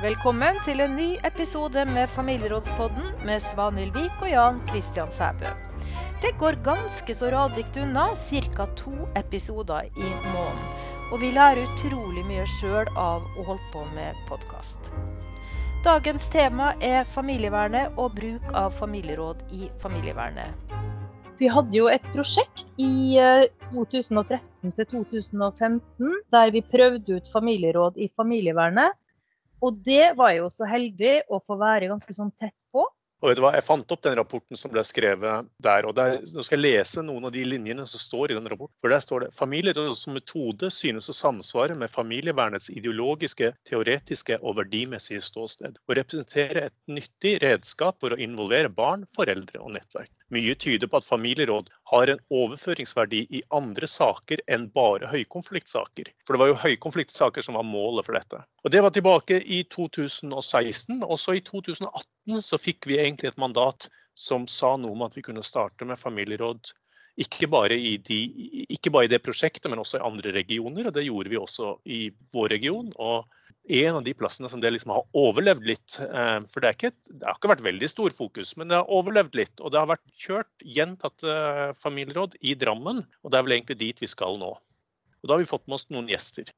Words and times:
Velkommen 0.00 0.56
til 0.64 0.78
en 0.80 0.94
ny 0.96 1.06
episode 1.28 1.82
med 1.92 2.08
Familierådspodden 2.08 3.10
med 3.28 3.42
Svanhild 3.44 3.90
Vik 3.92 4.22
og 4.24 4.30
Jan 4.30 4.60
Kristian 4.70 5.10
Sæbø. 5.12 5.50
Det 6.22 6.30
går 6.40 6.56
ganske 6.64 7.12
så 7.18 7.28
radikt 7.34 7.76
unna, 7.76 8.06
ca. 8.16 8.64
to 8.80 8.94
episoder 9.20 9.90
i 9.92 10.08
måneden. 10.32 10.62
Og 11.12 11.20
vi 11.20 11.28
lærer 11.36 11.60
utrolig 11.66 12.24
mye 12.30 12.46
sjøl 12.48 12.88
av 12.96 13.26
å 13.36 13.44
holde 13.50 13.68
på 13.74 13.82
med 13.92 14.16
podkast. 14.30 14.88
Dagens 15.84 16.30
tema 16.32 16.70
er 16.80 17.04
familievernet 17.04 18.00
og 18.00 18.16
bruk 18.16 18.48
av 18.56 18.72
familieråd 18.80 19.44
i 19.52 19.68
familievernet. 19.84 20.72
Vi 21.36 21.52
hadde 21.52 21.76
jo 21.76 21.92
et 21.92 22.08
prosjekt 22.14 22.64
i 22.80 23.20
2013 23.68 24.40
eh, 24.40 24.72
til 24.80 24.90
2015 24.96 26.18
der 26.32 26.56
vi 26.56 26.64
prøvde 26.64 27.20
ut 27.20 27.30
familieråd 27.36 28.00
i 28.00 28.08
familievernet. 28.16 28.96
Og 29.60 29.82
det 29.84 30.14
var 30.16 30.32
jo 30.36 30.48
så 30.52 30.68
heldig 30.68 31.20
å 31.28 31.40
få 31.44 31.58
være 31.60 31.90
ganske 31.90 32.16
sånn 32.16 32.32
tett 32.40 32.56
på. 32.72 32.86
Og 33.20 33.28
vet 33.28 33.36
du 33.36 33.42
hva, 33.44 33.50
Jeg 33.52 33.66
fant 33.66 33.92
opp 33.92 34.00
den 34.04 34.16
rapporten 34.16 34.56
som 34.56 34.72
ble 34.72 34.82
skrevet 34.86 35.48
der. 35.60 35.86
og 35.86 35.94
der, 35.96 36.16
Nå 36.32 36.44
skal 36.46 36.56
jeg 36.56 36.78
lese 36.78 37.02
noen 37.04 37.28
av 37.28 37.34
de 37.34 37.42
linjene 37.44 37.84
som 37.86 38.00
står 38.00 38.32
i 38.32 38.38
den 38.38 38.48
rapporten. 38.48 38.76
For 38.80 38.94
Der 38.94 39.02
står 39.04 39.26
det 39.26 39.34
familieråd 39.36 39.92
som 39.96 40.16
metode 40.16 40.70
synes 40.72 41.10
å 41.12 41.16
samsvare 41.16 41.76
med 41.76 41.92
familievernets 41.92 42.70
ideologiske, 42.72 43.52
teoretiske 43.68 44.40
og 44.40 44.56
verdimessige 44.62 45.20
ståsted. 45.20 45.76
Og 45.86 45.96
representere 46.00 46.70
et 46.70 46.76
nyttig 46.88 47.36
redskap 47.44 48.00
for 48.00 48.16
å 48.16 48.20
involvere 48.20 48.72
barn, 48.72 49.04
foreldre 49.04 49.60
og 49.60 49.76
nettverk. 49.76 50.10
Mye 50.32 50.54
tyder 50.54 50.88
på 50.88 51.00
at 51.02 51.08
familieråd 51.08 51.68
har 51.90 52.10
en 52.12 52.20
overføringsverdi 52.30 53.24
i 53.38 53.42
andre 53.56 53.88
saker 53.90 54.42
enn 54.46 54.68
bare 54.74 55.08
høykonfliktsaker. 55.10 56.10
For 56.26 56.36
det 56.36 56.42
var 56.42 56.52
jo 56.52 56.58
høykonfliktsaker 56.62 57.42
som 57.42 57.58
var 57.58 57.66
målet 57.66 58.06
for 58.06 58.18
dette. 58.18 58.42
Og 58.64 58.70
Det 58.70 58.82
var 58.84 58.94
tilbake 58.94 59.40
i 59.42 59.64
2016. 59.74 61.02
Også 61.02 61.34
i 61.34 61.42
2018 61.46 62.44
så 62.46 62.60
fikk 62.62 62.86
vi 62.86 63.00
egentlig 63.00 63.32
et 63.32 63.42
mandat 63.42 63.88
som 64.14 64.46
sa 64.46 64.76
noe 64.76 64.94
om 64.94 65.02
at 65.06 65.16
vi 65.16 65.24
kunne 65.26 65.42
starte 65.46 65.88
med 65.88 65.98
familieråd. 65.98 66.72
Ikke 67.20 67.50
bare, 67.50 67.74
de, 68.06 68.20
ikke 68.70 68.92
bare 68.94 69.08
i 69.08 69.12
det 69.12 69.22
prosjektet, 69.24 69.68
men 69.70 69.82
også 69.82 69.98
i 69.98 70.06
andre 70.06 70.32
regioner. 70.36 70.86
og 70.86 70.94
Det 70.94 71.04
gjorde 71.08 71.32
vi 71.32 71.40
også 71.40 71.74
i 71.90 72.00
vår 72.32 72.54
region. 72.54 72.92
og 72.96 73.26
en 73.70 73.98
av 73.98 74.04
de 74.04 74.14
plassene 74.14 74.48
som 74.50 74.60
det 74.62 74.70
liksom 74.72 74.92
har 74.94 75.06
overlevd 75.16 75.66
litt. 75.66 75.98
Eh, 76.02 76.38
for 76.50 76.64
det, 76.64 76.72
ikke, 76.76 76.90
det, 77.10 77.22
har 77.26 77.38
ikke 77.38 77.52
vært 77.52 77.64
veldig 77.66 77.90
stor 77.90 78.14
fokus, 78.14 78.54
men 78.58 78.70
det 78.70 78.80
har 78.80 78.90
overlevd 78.90 79.38
litt. 79.38 79.54
Og 79.60 79.72
det 79.72 79.80
har 79.80 79.90
vært 79.90 80.16
kjørt 80.16 80.64
gjentatte 80.78 81.36
familieråd 81.78 82.38
i 82.40 82.56
Drammen, 82.58 83.04
og 83.22 83.30
det 83.30 83.38
er 83.38 83.46
vel 83.46 83.56
egentlig 83.58 83.78
dit 83.82 84.02
vi 84.02 84.10
skal 84.10 84.40
nå. 84.40 84.50
Og 85.20 85.28
Da 85.28 85.36
har 85.36 85.42
vi 85.42 85.48
fått 85.50 85.68
med 85.68 85.78
oss 85.78 85.88
noen 85.92 86.10
gjester. 86.10 86.50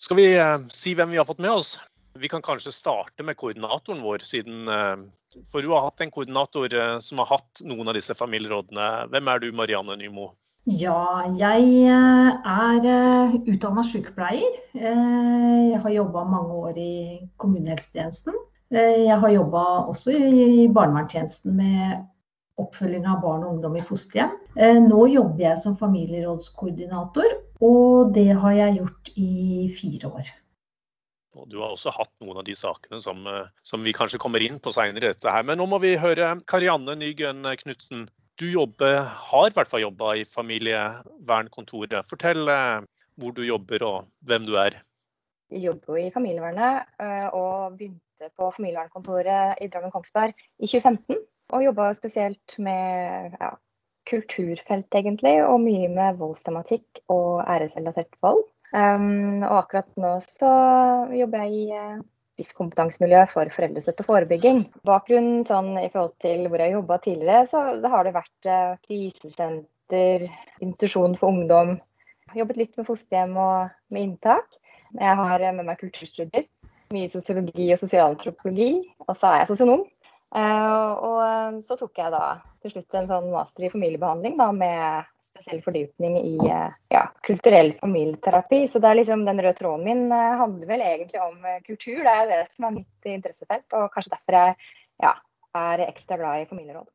Skal 0.00 0.20
vi 0.20 0.30
eh, 0.36 0.56
si 0.74 0.94
hvem 0.94 1.14
vi 1.14 1.20
har 1.20 1.28
fått 1.28 1.42
med 1.42 1.54
oss? 1.54 1.76
Vi 2.14 2.30
kan 2.30 2.44
kanskje 2.46 2.70
starte 2.70 3.26
med 3.26 3.38
koordinatoren 3.40 4.04
vår, 4.04 4.22
siden 4.22 4.68
eh, 4.70 5.06
For 5.50 5.64
du 5.64 5.72
har 5.74 5.88
hatt 5.88 6.04
en 6.04 6.14
koordinator 6.14 6.76
som 7.02 7.18
har 7.24 7.32
hatt 7.32 7.64
noen 7.66 7.90
av 7.90 7.98
disse 7.98 8.14
familierådene. 8.14 9.08
Hvem 9.10 9.30
er 9.32 9.42
du, 9.42 9.48
Marianne 9.56 9.98
Nymo? 9.98 10.30
Ja, 10.64 11.28
jeg 11.36 11.64
eh, 11.92 12.28
er 12.48 12.86
eh, 12.88 13.34
utdanna 13.52 13.82
sykepleier. 13.84 14.54
Eh, 14.72 15.74
jeg 15.74 15.80
har 15.82 15.92
jobba 15.92 16.22
mange 16.24 16.56
år 16.56 16.78
i 16.80 16.94
kommunehelsetjenesten. 17.36 18.38
Jeg 18.72 19.18
har 19.20 19.28
jobba 19.28 19.64
også 19.92 20.14
i 20.16 20.64
barnevernstjenesten 20.72 21.52
med 21.58 22.00
oppfølging 22.58 23.04
av 23.04 23.20
barn 23.20 23.44
og 23.44 23.52
ungdom 23.52 23.76
i 23.76 23.84
fosterhjem. 23.84 24.32
Nå 24.88 25.04
jobber 25.12 25.44
jeg 25.44 25.60
som 25.62 25.76
familierådskoordinator, 25.78 27.36
og 27.62 28.14
det 28.16 28.32
har 28.40 28.56
jeg 28.56 28.78
gjort 28.80 29.12
i 29.20 29.68
fire 29.76 30.10
år. 30.10 30.32
Du 31.52 31.60
har 31.60 31.68
også 31.68 31.92
hatt 31.94 32.10
noen 32.24 32.40
av 32.40 32.48
de 32.48 32.56
sakene 32.56 32.98
som, 33.04 33.20
som 33.62 33.84
vi 33.84 33.94
kanskje 33.94 34.22
kommer 34.22 34.42
inn 34.42 34.58
på 34.64 34.72
seinere. 34.74 35.12
Men 35.44 35.60
nå 35.60 35.68
må 35.70 35.78
vi 35.84 35.94
høre 36.00 36.38
Karianne 36.50 36.96
Nygøen 36.98 37.46
Knutsen 37.62 38.08
du 38.40 38.46
jobber, 38.50 39.04
har 39.04 39.50
i 39.50 39.54
hvert 39.54 39.70
fall 39.70 39.84
jobba 39.84 40.14
i 40.18 40.24
familievernkontoret. 40.28 42.06
Fortell 42.08 42.48
eh, 42.50 42.86
hvor 43.20 43.34
du 43.36 43.44
jobber 43.46 43.84
og 43.86 44.08
hvem 44.26 44.46
du 44.48 44.56
er. 44.60 44.80
Jeg 45.52 45.68
jobber 45.68 46.00
i 46.00 46.10
familievernet 46.14 46.88
eh, 47.02 47.28
og 47.30 47.76
begynte 47.78 48.30
på 48.38 48.50
familievernkontoret 48.56 49.60
i 49.62 49.68
Drammen 49.70 49.92
Kongsberg 49.94 50.34
i 50.58 50.66
2015. 50.66 51.20
Og 51.52 51.66
jobba 51.66 51.90
spesielt 51.94 52.56
med 52.58 53.36
ja, 53.36 53.52
kulturfelt, 54.08 54.88
egentlig, 54.96 55.36
og 55.44 55.60
mye 55.62 55.90
med 55.92 56.18
voldstematikk 56.18 57.04
og 57.12 57.44
æresrelatert 57.44 58.18
vold. 58.24 58.42
Um, 58.74 59.44
og 59.46 59.60
akkurat 59.60 59.90
nå 60.00 60.16
så 60.24 60.50
jobber 61.14 61.44
jeg 61.44 61.52
i 61.54 61.66
uh, 61.78 62.00
spisskompetansemiljø 62.34 63.22
for 63.30 63.50
foreldrestøtte 63.54 64.04
og 64.04 64.10
forebygging. 64.10 64.64
Bakgrunnen 64.86 65.46
sånn, 65.46 65.74
i 65.78 65.88
forhold 65.92 66.16
til 66.24 66.48
hvor 66.48 66.60
jeg 66.60 66.72
har 66.72 66.80
jobba 66.80 66.98
tidligere, 67.04 67.46
så 67.50 67.64
det 67.82 67.92
har 67.92 68.06
det 68.06 68.14
vært 68.16 68.50
eh, 68.50 68.74
krisesenter, 68.88 70.26
institusjon 70.64 71.16
for 71.20 71.34
ungdom. 71.34 71.76
Jobbet 72.34 72.58
litt 72.58 72.78
med 72.78 72.88
fosterhjem 72.88 73.36
og 73.38 73.72
med 73.94 74.08
inntak. 74.08 74.58
Jeg 74.98 75.18
har 75.20 75.46
med 75.54 75.66
meg 75.66 75.78
kulturstudier. 75.78 76.46
Mye 76.94 77.10
sosiologi 77.10 77.68
og 77.74 77.80
sosialantropologi. 77.80 78.70
Og 79.06 79.14
så 79.14 79.30
er 79.30 79.42
jeg 79.42 79.52
sosionom. 79.52 79.84
Uh, 80.34 80.90
og 81.06 81.60
så 81.62 81.76
tok 81.78 82.00
jeg 82.00 82.10
da 82.10 82.40
til 82.64 82.72
slutt 82.72 82.96
en 82.98 83.06
sånn 83.06 83.28
master 83.30 83.68
i 83.68 83.70
familiebehandling 83.70 84.34
da, 84.40 84.48
med 84.50 85.12
spesiell 85.34 85.62
fordypning 85.62 86.18
i 86.20 86.36
eh, 86.46 86.74
ja, 86.88 87.04
kulturell 87.26 87.72
familieterapi. 87.80 88.64
Så 88.68 88.78
det 88.78 88.90
er 88.90 89.00
liksom 89.00 89.24
den 89.26 89.42
røde 89.42 89.58
tråden 89.58 89.86
min 89.86 90.04
eh, 90.12 90.36
handler 90.38 90.70
vel 90.70 90.84
egentlig 90.86 91.22
om 91.22 91.44
eh, 91.44 91.60
kultur. 91.66 92.02
Det 92.06 92.14
er 92.14 92.30
det 92.30 92.40
som 92.54 92.68
er 92.68 92.76
mitt 92.78 93.10
interessefelt, 93.16 93.66
og 93.74 93.90
kanskje 93.94 94.14
derfor 94.14 94.38
jeg 94.38 94.54
ja, 95.02 95.12
er 95.58 95.84
ekstra 95.88 96.20
glad 96.20 96.44
i 96.44 96.48
familieråd. 96.50 96.86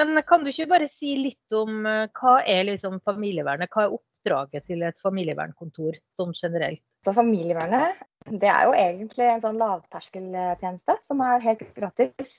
Men 0.00 0.22
kan 0.24 0.44
du 0.44 0.48
ikke 0.52 0.70
bare 0.70 0.88
si 0.88 1.16
litt 1.18 1.52
om 1.56 1.82
hva 1.84 2.38
er 2.48 2.62
liksom 2.64 3.02
familievernet? 3.04 3.68
Hva 3.74 3.84
er 3.84 3.96
oppdraget 3.98 4.64
til 4.70 4.86
et 4.86 5.02
familievernkontor 5.02 5.98
sånn 6.16 6.32
generelt? 6.32 6.80
Så 7.04 7.12
familievernet 7.12 8.00
det 8.30 8.48
er 8.48 8.70
jo 8.70 8.76
egentlig 8.78 9.26
en 9.28 9.42
sånn 9.42 9.58
lavterskeltjeneste 9.60 10.96
som 11.04 11.20
er 11.26 11.44
helt 11.44 11.66
gratis. 11.76 12.36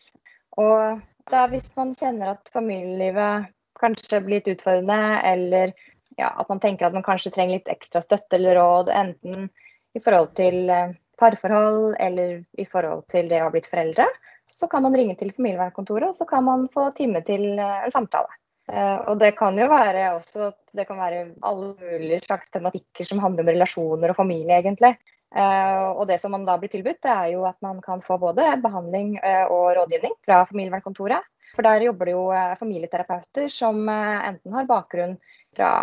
Og 0.58 1.04
hvis 1.52 1.70
man 1.78 1.94
kjenner 1.94 2.34
at 2.34 2.50
familielivet 2.56 3.52
kanskje 3.80 4.22
blitt 4.26 4.48
utfordrende, 4.52 5.22
eller 5.24 5.74
ja, 6.18 6.30
at 6.30 6.50
man 6.50 6.60
tenker 6.60 6.88
at 6.88 6.96
man 6.96 7.06
kanskje 7.06 7.32
trenger 7.34 7.60
litt 7.60 7.72
ekstra 7.72 8.02
støtte 8.04 8.38
eller 8.38 8.58
råd, 8.60 8.92
enten 8.94 9.50
i 9.94 10.02
forhold 10.02 10.34
til 10.38 10.70
eh, 10.74 10.94
parforhold 11.22 11.96
eller 12.02 12.42
i 12.60 12.66
forhold 12.70 13.06
til 13.14 13.30
det 13.32 13.42
å 13.42 13.48
ha 13.48 13.54
blitt 13.54 13.70
foreldre, 13.72 14.08
så 14.50 14.68
kan 14.70 14.84
man 14.86 14.96
ringe 14.98 15.16
til 15.20 15.34
familievernkontoret 15.34 16.12
og 16.12 16.18
så 16.18 16.28
kan 16.30 16.46
man 16.46 16.68
få 16.74 16.90
time 16.98 17.24
til 17.26 17.54
eh, 17.58 17.84
en 17.86 17.94
samtale. 17.94 18.40
Uh, 18.64 18.96
og 19.12 19.18
det 19.20 19.34
kan 19.36 19.58
jo 19.60 19.66
være 19.68 20.06
også 20.16 20.46
det 20.72 20.86
kan 20.88 20.96
være 20.96 21.26
alle 21.44 21.74
mulige 21.82 22.22
slags 22.24 22.48
tematikker 22.54 23.04
som 23.04 23.20
handler 23.20 23.44
om 23.44 23.50
relasjoner 23.52 24.14
og 24.14 24.16
familie, 24.16 24.62
egentlig. 24.62 24.94
Og 25.34 26.06
det 26.08 26.16
som 26.22 26.32
man 26.32 26.46
da 26.48 26.56
blir 26.62 26.72
tilbudt, 26.72 27.02
det 27.04 27.12
er 27.12 27.34
jo 27.34 27.42
at 27.50 27.58
man 27.66 27.82
kan 27.84 28.00
få 28.06 28.20
både 28.22 28.46
behandling 28.64 29.18
og 29.50 29.74
rådgivning 29.76 30.14
fra 30.24 30.44
familievernkontoret. 30.46 31.26
For 31.54 31.66
der 31.66 31.86
jobber 31.86 32.10
det 32.10 32.16
jo 32.16 32.24
eh, 32.34 32.56
familieterapeuter 32.60 33.50
som 33.52 33.84
eh, 33.90 34.30
enten 34.30 34.56
har 34.58 34.70
bakgrunn 34.70 35.18
fra, 35.56 35.74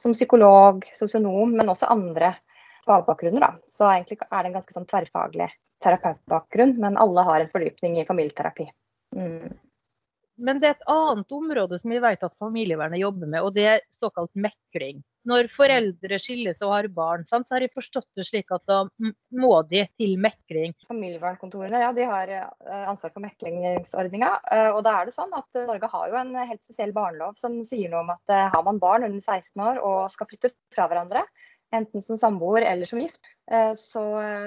som 0.00 0.14
psykolog, 0.16 0.86
sosionom, 0.98 1.54
men 1.54 1.70
også 1.70 1.90
andre 1.92 2.34
fagbakgrunner. 2.86 3.44
Da. 3.44 3.52
Så 3.70 3.86
egentlig 3.90 4.18
er 4.24 4.40
det 4.42 4.50
en 4.50 4.56
ganske 4.58 4.74
sånn 4.74 4.88
tverrfaglig 4.90 5.50
terapeutbakgrunn, 5.84 6.74
men 6.80 6.98
alle 7.00 7.26
har 7.28 7.42
en 7.42 7.52
fordypning 7.52 8.00
i 8.00 8.06
familieterapi. 8.08 8.66
Mm. 9.16 9.54
Men 10.36 10.58
det 10.60 10.68
er 10.68 10.76
et 10.76 10.88
annet 10.90 11.32
område 11.34 11.78
som 11.78 11.92
vi 11.92 12.00
vet 12.02 12.24
at 12.26 12.38
familievernet 12.42 13.02
jobber 13.02 13.30
med, 13.30 13.44
og 13.46 13.54
det 13.54 13.66
er 13.70 13.84
såkalt 13.94 14.32
mekling. 14.34 15.02
Når 15.24 15.46
foreldre 15.48 16.18
skilles 16.20 16.58
og 16.66 16.74
har 16.74 16.88
barn, 16.92 17.22
så 17.24 17.40
har 17.48 17.64
de 17.64 17.70
forstått 17.72 18.08
det 18.18 18.26
slik 18.28 18.50
at 18.52 18.64
da 18.68 18.82
må 19.32 19.52
de 19.70 19.86
til 19.96 20.18
mekling. 20.20 20.74
Familievernkontorene 20.88 21.80
ja, 21.80 21.92
de 21.96 22.08
har 22.10 22.34
eh, 22.34 22.84
ansvar 22.90 23.14
for 23.14 23.24
meklingsordninga. 23.24 24.34
Eh, 24.52 24.68
og 24.74 24.82
da 24.84 24.98
er 24.98 25.08
det 25.08 25.16
sånn 25.16 25.32
at 25.38 25.62
Norge 25.64 25.88
har 25.94 26.12
jo 26.12 26.20
en 26.20 26.36
helt 26.42 26.60
spesiell 26.66 26.92
barnelov 26.96 27.38
som 27.40 27.56
sier 27.64 27.88
noe 27.94 28.04
om 28.04 28.12
at 28.18 28.36
eh, 28.36 28.50
har 28.52 28.68
man 28.68 28.82
barn 28.82 29.08
under 29.08 29.22
16 29.22 29.64
år 29.64 29.80
og 29.80 30.12
skal 30.12 30.28
flytte 30.28 30.52
fra 30.74 30.90
hverandre, 30.90 31.24
enten 31.74 32.04
som 32.04 32.20
samboer 32.20 32.66
eller 32.68 32.86
som 32.86 33.00
gift, 33.02 33.18
så 33.74 34.02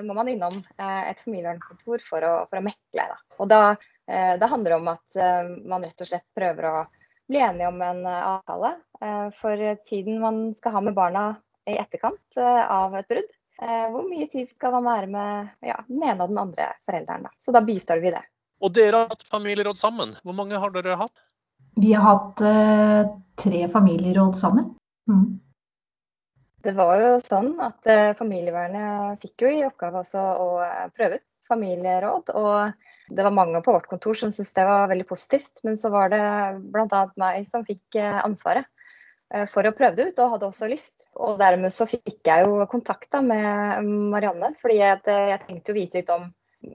må 0.08 0.14
man 0.16 0.30
innom 0.32 0.62
et 0.80 1.20
familievernkontor 1.20 2.00
for 2.00 2.24
å, 2.24 2.32
for 2.48 2.62
å 2.62 2.64
mekle. 2.64 3.04
Da. 3.04 3.18
Og 3.44 3.50
da 3.52 3.60
Eh, 3.76 3.97
det 4.08 4.50
handler 4.50 4.78
om 4.78 4.88
at 4.94 5.18
eh, 5.20 5.50
man 5.68 5.84
rett 5.84 6.04
og 6.04 6.10
slett 6.10 6.28
prøver 6.36 6.70
å 6.70 6.76
bli 7.28 7.42
enige 7.44 7.68
om 7.68 7.82
en 7.84 8.06
eh, 8.08 8.28
avtale 8.34 8.76
for 9.38 9.62
tiden 9.86 10.22
man 10.24 10.40
skal 10.58 10.74
ha 10.74 10.82
med 10.82 10.96
barna 10.98 11.28
i 11.70 11.76
etterkant 11.78 12.40
av 12.42 12.96
et 12.98 13.06
brudd. 13.12 13.28
Hvor 13.94 14.08
mye 14.10 14.26
tid 14.32 14.48
skal 14.50 14.74
man 14.74 14.88
være 14.88 15.10
med 15.12 15.68
ja, 15.70 15.76
den 15.86 16.02
ene 16.02 16.26
og 16.26 16.32
den 16.32 16.40
andre 16.42 16.72
forelderen. 16.88 17.28
Da. 17.28 17.34
Så 17.46 17.54
da 17.54 17.62
bistår 17.62 18.02
vi 18.02 18.10
det. 18.16 18.24
Og 18.66 18.74
dere 18.74 19.04
har 19.04 19.12
hatt 19.12 19.28
familieråd 19.30 19.78
sammen. 19.78 20.16
Hvor 20.26 20.34
mange 20.38 20.58
har 20.58 20.74
dere 20.74 20.98
hatt? 20.98 21.14
Vi 21.78 21.94
har 21.94 22.08
hatt 22.08 22.42
uh, 22.42 23.12
tre 23.38 23.68
familieråd 23.70 24.38
sammen. 24.38 24.72
Mm. 25.10 25.38
Det 26.66 26.74
var 26.78 26.98
jo 27.04 27.12
sånn 27.22 27.54
at 27.62 27.86
uh, 27.86 28.16
familievernet 28.18 29.22
fikk 29.22 29.46
jo 29.46 29.54
i 29.54 29.66
oppgave 29.68 30.02
også 30.02 30.24
å 30.42 30.48
prøve 30.98 31.20
ut 31.20 31.28
familieråd. 31.48 32.34
Og 32.34 32.87
det 33.10 33.24
var 33.24 33.36
mange 33.36 33.62
på 33.64 33.74
vårt 33.76 33.88
kontor 33.88 34.18
som 34.20 34.32
syntes 34.34 34.56
det 34.56 34.66
var 34.68 34.90
veldig 34.92 35.08
positivt. 35.08 35.62
Men 35.64 35.78
så 35.80 35.92
var 35.94 36.12
det 36.14 36.24
bl.a. 36.74 37.04
meg 37.20 37.46
som 37.48 37.66
fikk 37.68 38.00
ansvaret 38.02 38.68
for 39.52 39.68
å 39.68 39.74
prøve 39.76 39.98
det 39.98 40.06
ut, 40.10 40.20
og 40.24 40.34
hadde 40.36 40.48
også 40.48 40.70
lyst. 40.72 41.08
Og 41.20 41.40
dermed 41.40 41.74
så 41.76 41.88
fikk 41.90 42.22
jeg 42.28 42.46
jo 42.46 42.62
kontakt 42.72 43.10
da 43.12 43.20
med 43.24 43.88
Marianne, 44.12 44.54
fordi 44.60 44.78
jeg, 44.80 45.02
jeg 45.04 45.42
tenkte 45.44 45.74
å 45.74 45.78
vite 45.78 46.00
litt 46.00 46.12
om 46.16 46.30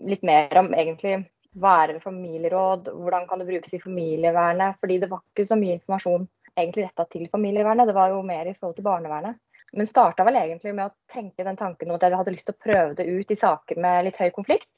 litt 0.09 0.23
mer 0.23 0.59
om 0.61 0.73
egentlig 0.75 1.17
hva 1.61 1.73
er 1.83 1.95
det 1.95 2.05
familieråd, 2.05 2.93
hvordan 2.97 3.27
kan 3.29 3.43
det 3.43 3.49
brukes 3.49 3.75
i 3.77 3.81
familievernet. 3.83 4.79
Fordi 4.81 4.99
det 5.03 5.11
var 5.11 5.25
ikke 5.25 5.49
så 5.49 5.59
mye 5.61 5.79
informasjon 5.79 6.29
egentlig 6.57 6.87
retta 6.87 7.07
til 7.09 7.29
familievernet, 7.33 7.89
det 7.89 7.97
var 7.97 8.13
jo 8.13 8.21
mer 8.27 8.49
i 8.49 8.55
forhold 8.57 8.77
til 8.77 8.87
barnevernet. 8.87 9.41
Men 9.73 9.89
starta 9.89 10.25
vel 10.29 10.37
egentlig 10.37 10.75
med 10.77 10.91
å 10.91 11.13
tenke 11.13 11.45
den 11.47 11.57
tanken 11.57 11.93
at 11.95 12.03
jeg 12.05 12.17
hadde 12.19 12.35
lyst 12.35 12.49
til 12.51 12.57
å 12.57 12.65
prøve 12.67 12.97
det 12.99 13.09
ut 13.09 13.31
i 13.33 13.39
saker 13.41 13.81
med 13.81 14.05
litt 14.09 14.19
høy 14.21 14.29
konflikt. 14.35 14.69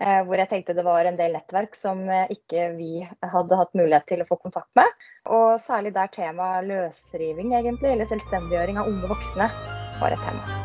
Eh, 0.00 0.22
hvor 0.24 0.40
jeg 0.40 0.48
tenkte 0.48 0.72
det 0.72 0.86
var 0.86 1.04
en 1.04 1.18
del 1.18 1.34
nettverk 1.36 1.74
som 1.76 1.98
eh, 2.08 2.30
ikke 2.32 2.70
vi 2.78 3.02
hadde 3.04 3.58
hatt 3.60 3.74
mulighet 3.76 4.06
til 4.08 4.22
å 4.24 4.26
få 4.28 4.38
kontakt 4.40 4.70
med. 4.78 4.88
Og 5.28 5.60
særlig 5.60 5.92
der 5.92 6.08
temaet 6.14 6.64
løsriving, 6.70 7.52
egentlig, 7.58 7.90
eller 7.92 8.08
selvstendiggjøring 8.08 8.80
av 8.80 8.88
unge 8.88 9.10
voksne, 9.10 9.50
var 10.00 10.16
et 10.16 10.24
tema. 10.24 10.60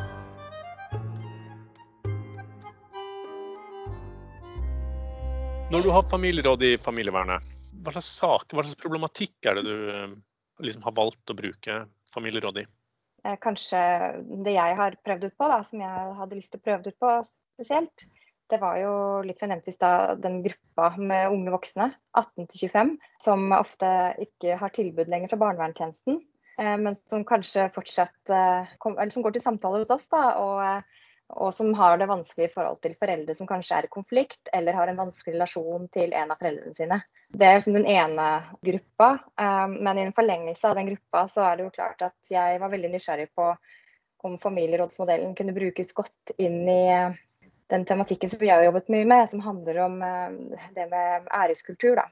Når 5.76 5.84
du 5.84 5.92
har 5.92 6.08
familieråd 6.08 6.64
i 6.64 6.74
familievernet, 6.80 7.44
hva 7.84 7.92
slags 7.98 8.14
sak, 8.22 8.54
hva 8.56 8.64
slags 8.64 8.80
problematikk 8.80 9.50
er 9.52 9.60
det 9.60 9.66
du 9.68 9.90
eh, 9.92 10.14
liksom 10.64 10.88
har 10.88 10.96
valgt 10.96 11.34
å 11.34 11.36
bruke 11.36 11.82
familieråd 12.14 12.62
i? 12.64 12.66
Kanskje 13.44 13.80
det 14.46 14.54
jeg 14.56 14.76
har 14.80 14.96
prøvd 15.04 15.28
ut 15.28 15.36
på, 15.36 15.50
da, 15.52 15.60
som 15.68 15.84
jeg 15.84 16.14
hadde 16.16 16.38
lyst 16.38 16.54
til 16.54 16.62
å 16.62 16.64
prøve 16.64 16.94
ut 16.94 17.00
på 17.04 17.12
spesielt, 17.28 18.06
det 18.52 18.60
var 18.62 18.78
jo 18.82 18.94
litt 19.28 19.40
som 19.40 19.48
jeg 19.48 19.56
nevnte 19.56 19.74
i 19.74 19.76
stad, 19.76 20.22
den 20.24 20.42
gruppa 20.46 20.92
med 20.98 21.34
unge 21.34 21.54
voksne, 21.54 21.92
18 22.18 22.48
25, 22.54 22.94
som 23.24 23.48
ofte 23.58 23.90
ikke 24.24 24.60
har 24.62 24.76
tilbud 24.76 25.12
lenger 25.12 25.34
fra 25.34 25.42
barnevernstjenesten, 25.46 26.22
eh, 26.60 26.78
men 26.80 26.96
som 26.98 27.26
kanskje 27.28 27.70
fortsatt 27.76 28.32
Eller 28.32 29.12
som 29.12 29.26
går 29.26 29.38
til 29.38 29.46
samtaler 29.46 29.84
hos 29.84 29.94
oss 29.94 30.08
da, 30.14 30.24
og 30.42 30.88
og 31.36 31.54
som 31.54 31.74
har 31.76 31.98
det 32.00 32.08
vanskelig 32.08 32.48
i 32.48 32.54
forhold 32.54 32.80
til 32.84 32.94
foreldre 33.00 33.34
som 33.36 33.48
kanskje 33.50 33.78
er 33.78 33.88
i 33.88 33.92
konflikt, 33.92 34.50
eller 34.56 34.78
har 34.78 34.88
en 34.88 35.00
vanskelig 35.00 35.36
relasjon 35.36 35.90
til 35.92 36.14
en 36.16 36.32
av 36.32 36.40
foreldrene 36.40 36.76
sine. 36.78 37.00
Det 37.28 37.48
er 37.48 37.58
liksom 37.58 37.76
den 37.76 37.90
ene 37.92 38.28
gruppa, 38.64 39.10
men 39.74 40.00
i 40.00 40.06
en 40.06 40.16
forlengelse 40.16 40.70
av 40.70 40.80
den 40.80 40.94
gruppa 40.94 41.26
så 41.32 41.44
er 41.50 41.58
det 41.58 41.68
jo 41.68 41.74
klart 41.76 42.06
at 42.08 42.32
jeg 42.32 42.62
var 42.62 42.72
veldig 42.72 42.94
nysgjerrig 42.94 43.28
på 43.36 43.50
om 44.28 44.38
familierådsmodellen 44.40 45.36
kunne 45.38 45.56
brukes 45.56 45.92
godt 45.96 46.32
inn 46.42 46.64
i 46.72 46.84
den 47.72 47.86
tematikken 47.88 48.32
som 48.32 48.44
jeg 48.46 48.56
har 48.56 48.68
jobbet 48.68 48.92
mye 48.94 49.08
med, 49.10 49.30
som 49.32 49.44
handler 49.44 49.82
om 49.86 49.98
um, 50.02 50.38
det 50.76 50.86
med 50.92 51.28
æreskultur. 51.36 52.00
Da. 52.00 52.08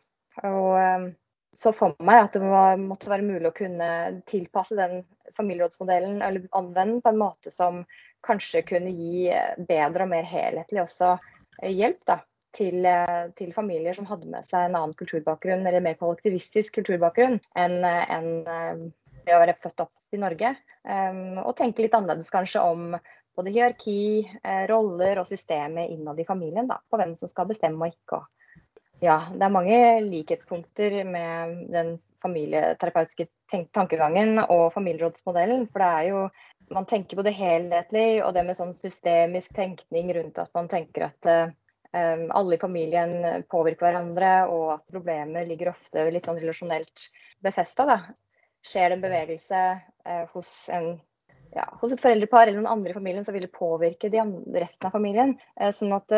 Og 0.49 0.73
um, 0.75 1.05
så 1.55 1.71
for 1.75 1.95
meg 2.03 2.25
at 2.25 2.35
det 2.35 2.43
var, 2.43 2.75
måtte 2.81 3.09
være 3.11 3.25
mulig 3.25 3.47
å 3.49 3.55
kunne 3.55 3.89
tilpasse 4.27 4.75
den 4.75 5.03
familierådsmodellen 5.37 6.21
eller 6.21 6.47
anvende 6.51 6.97
den 6.97 7.01
på 7.03 7.13
en 7.13 7.21
måte 7.21 7.51
som 7.53 7.83
kanskje 8.25 8.65
kunne 8.67 8.91
gi 8.91 9.29
bedre 9.69 10.05
og 10.05 10.11
mer 10.11 10.27
helhetlig 10.27 10.81
også 10.83 11.13
eh, 11.61 11.71
hjelp 11.71 12.03
da, 12.09 12.19
til, 12.55 12.85
eh, 12.89 13.31
til, 13.37 13.53
familier 13.55 13.95
som 13.95 14.07
hadde 14.09 14.29
med 14.31 14.47
seg 14.47 14.67
en 14.67 14.77
annen 14.79 14.95
kulturbakgrunn, 14.99 15.65
eller 15.65 15.83
mer 15.83 15.97
kollektivistisk 15.99 16.79
kulturbakgrunn 16.79 17.39
enn 17.59 17.77
en, 17.85 18.31
eh, 18.43 18.85
det 19.25 19.35
å 19.35 19.41
være 19.41 19.57
født 19.57 19.79
og 19.79 19.87
oppvokst 19.87 20.17
i 20.17 20.21
Norge. 20.21 20.55
Um, 20.85 21.39
og 21.41 21.55
tenke 21.57 21.81
litt 21.81 21.95
annerledes 21.97 22.29
kanskje 22.29 22.61
om 22.61 22.91
både 23.35 23.53
hierarki, 23.53 23.99
eh, 24.43 24.63
roller 24.71 25.21
og 25.21 25.29
systemet 25.29 25.91
innad 25.93 26.19
i 26.19 26.27
familien. 26.27 26.67
Da, 26.71 26.79
på 26.89 26.99
hvem 27.01 27.13
som 27.19 27.31
skal 27.31 27.49
bestemme 27.51 27.87
og 27.87 27.93
ikke. 27.95 28.23
ja, 29.03 29.19
det 29.31 29.43
er 29.43 29.51
mange 29.51 29.79
likhetspunkter 30.01 31.03
med 31.03 31.65
den 31.73 31.97
familieterapeutiske 32.23 33.27
tankegangen 33.75 34.39
og 34.39 34.71
familierådsmodellen. 34.73 35.67
For 35.69 35.83
det 35.83 35.89
er 35.99 36.07
jo 36.09 36.21
man 36.73 36.85
tenker 36.89 37.17
på 37.17 37.25
det 37.25 37.35
helhetlig, 37.37 38.23
og 38.25 38.33
det 38.33 38.45
med 38.47 38.57
sånn 38.57 38.73
systemisk 38.73 39.53
tenkning 39.53 40.11
rundt 40.17 40.39
at 40.41 40.51
man 40.57 40.69
tenker 40.71 41.09
at 41.09 41.29
uh, 41.29 41.51
alle 42.35 42.57
i 42.57 42.61
familien 42.61 43.43
påvirker 43.51 43.85
hverandre, 43.87 44.31
og 44.51 44.79
at 44.79 44.85
problemer 44.91 45.45
ligger 45.47 45.73
ofte 45.75 46.07
litt 46.11 46.25
sånn 46.27 46.41
relasjonelt 46.41 47.09
befesta. 47.45 47.99
Skjer 48.65 48.89
det 48.89 48.97
en 48.97 49.05
bevegelse 49.05 49.61
uh, 49.77 50.25
hos, 50.33 50.51
en, 50.73 50.95
ja, 51.55 51.69
hos, 51.81 51.93
et 51.95 52.03
foreldrepar 52.03 52.49
eller 52.49 52.59
noen 52.61 52.73
andre 52.73 52.93
i 52.93 52.97
familien, 52.97 53.25
så 53.25 53.33
vil 53.35 53.47
det 53.47 53.55
påvirke 53.55 54.11
de 54.11 54.23
resten 54.59 54.89
av 54.89 54.95
familien. 54.95 55.37
Uh, 55.59 55.71
sånn 55.75 55.95
at 55.95 56.11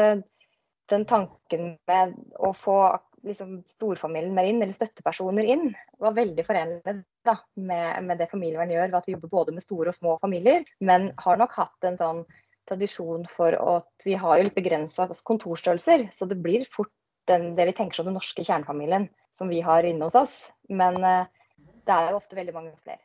den 0.87 1.03
tanken 1.07 1.75
med 1.89 2.15
å 2.39 2.53
få 2.55 2.79
liksom, 3.27 3.61
storfamilien 3.67 4.35
mer 4.35 4.47
inn, 4.49 4.61
eller 4.61 4.75
støttepersoner 4.75 5.47
inn, 5.47 5.71
var 6.01 6.15
veldig 6.17 6.45
forenlig 6.47 6.81
med, 6.87 8.03
med, 8.03 8.13
det 8.19 8.29
familievern 8.31 8.71
gjør, 8.71 8.91
ved 8.91 8.99
at 8.99 9.09
vi 9.09 9.15
jobber 9.15 9.33
både 9.33 9.55
med 9.55 9.65
store 9.65 9.91
og 9.91 9.97
små 9.97 10.17
familier. 10.23 10.67
Men 10.79 11.11
har 11.23 11.39
nok 11.41 11.55
hatt 11.57 11.89
en 11.89 11.99
sånn 11.99 12.23
tradisjon 12.67 13.27
for 13.31 13.55
at 13.55 14.07
vi 14.07 14.17
har 14.19 14.39
jo 14.39 14.47
litt 14.47 14.57
begrensa 14.57 15.07
kontorstørrelser. 15.27 16.07
Så 16.13 16.27
det 16.29 16.39
blir 16.43 16.67
fort 16.73 16.93
den, 17.31 17.53
det 17.55 17.69
vi 17.69 17.75
tenker 17.75 17.99
som 17.99 18.07
den 18.07 18.17
norske 18.19 18.43
kjernefamilien 18.43 19.09
som 19.35 19.51
vi 19.51 19.61
har 19.63 19.85
inne 19.87 20.07
hos 20.07 20.17
oss. 20.17 20.37
Men 20.71 20.99
uh, 21.03 21.27
det 21.57 21.95
er 21.95 22.11
jo 22.11 22.21
ofte 22.21 22.39
veldig 22.39 22.55
mange 22.55 22.75
flere. 22.83 23.01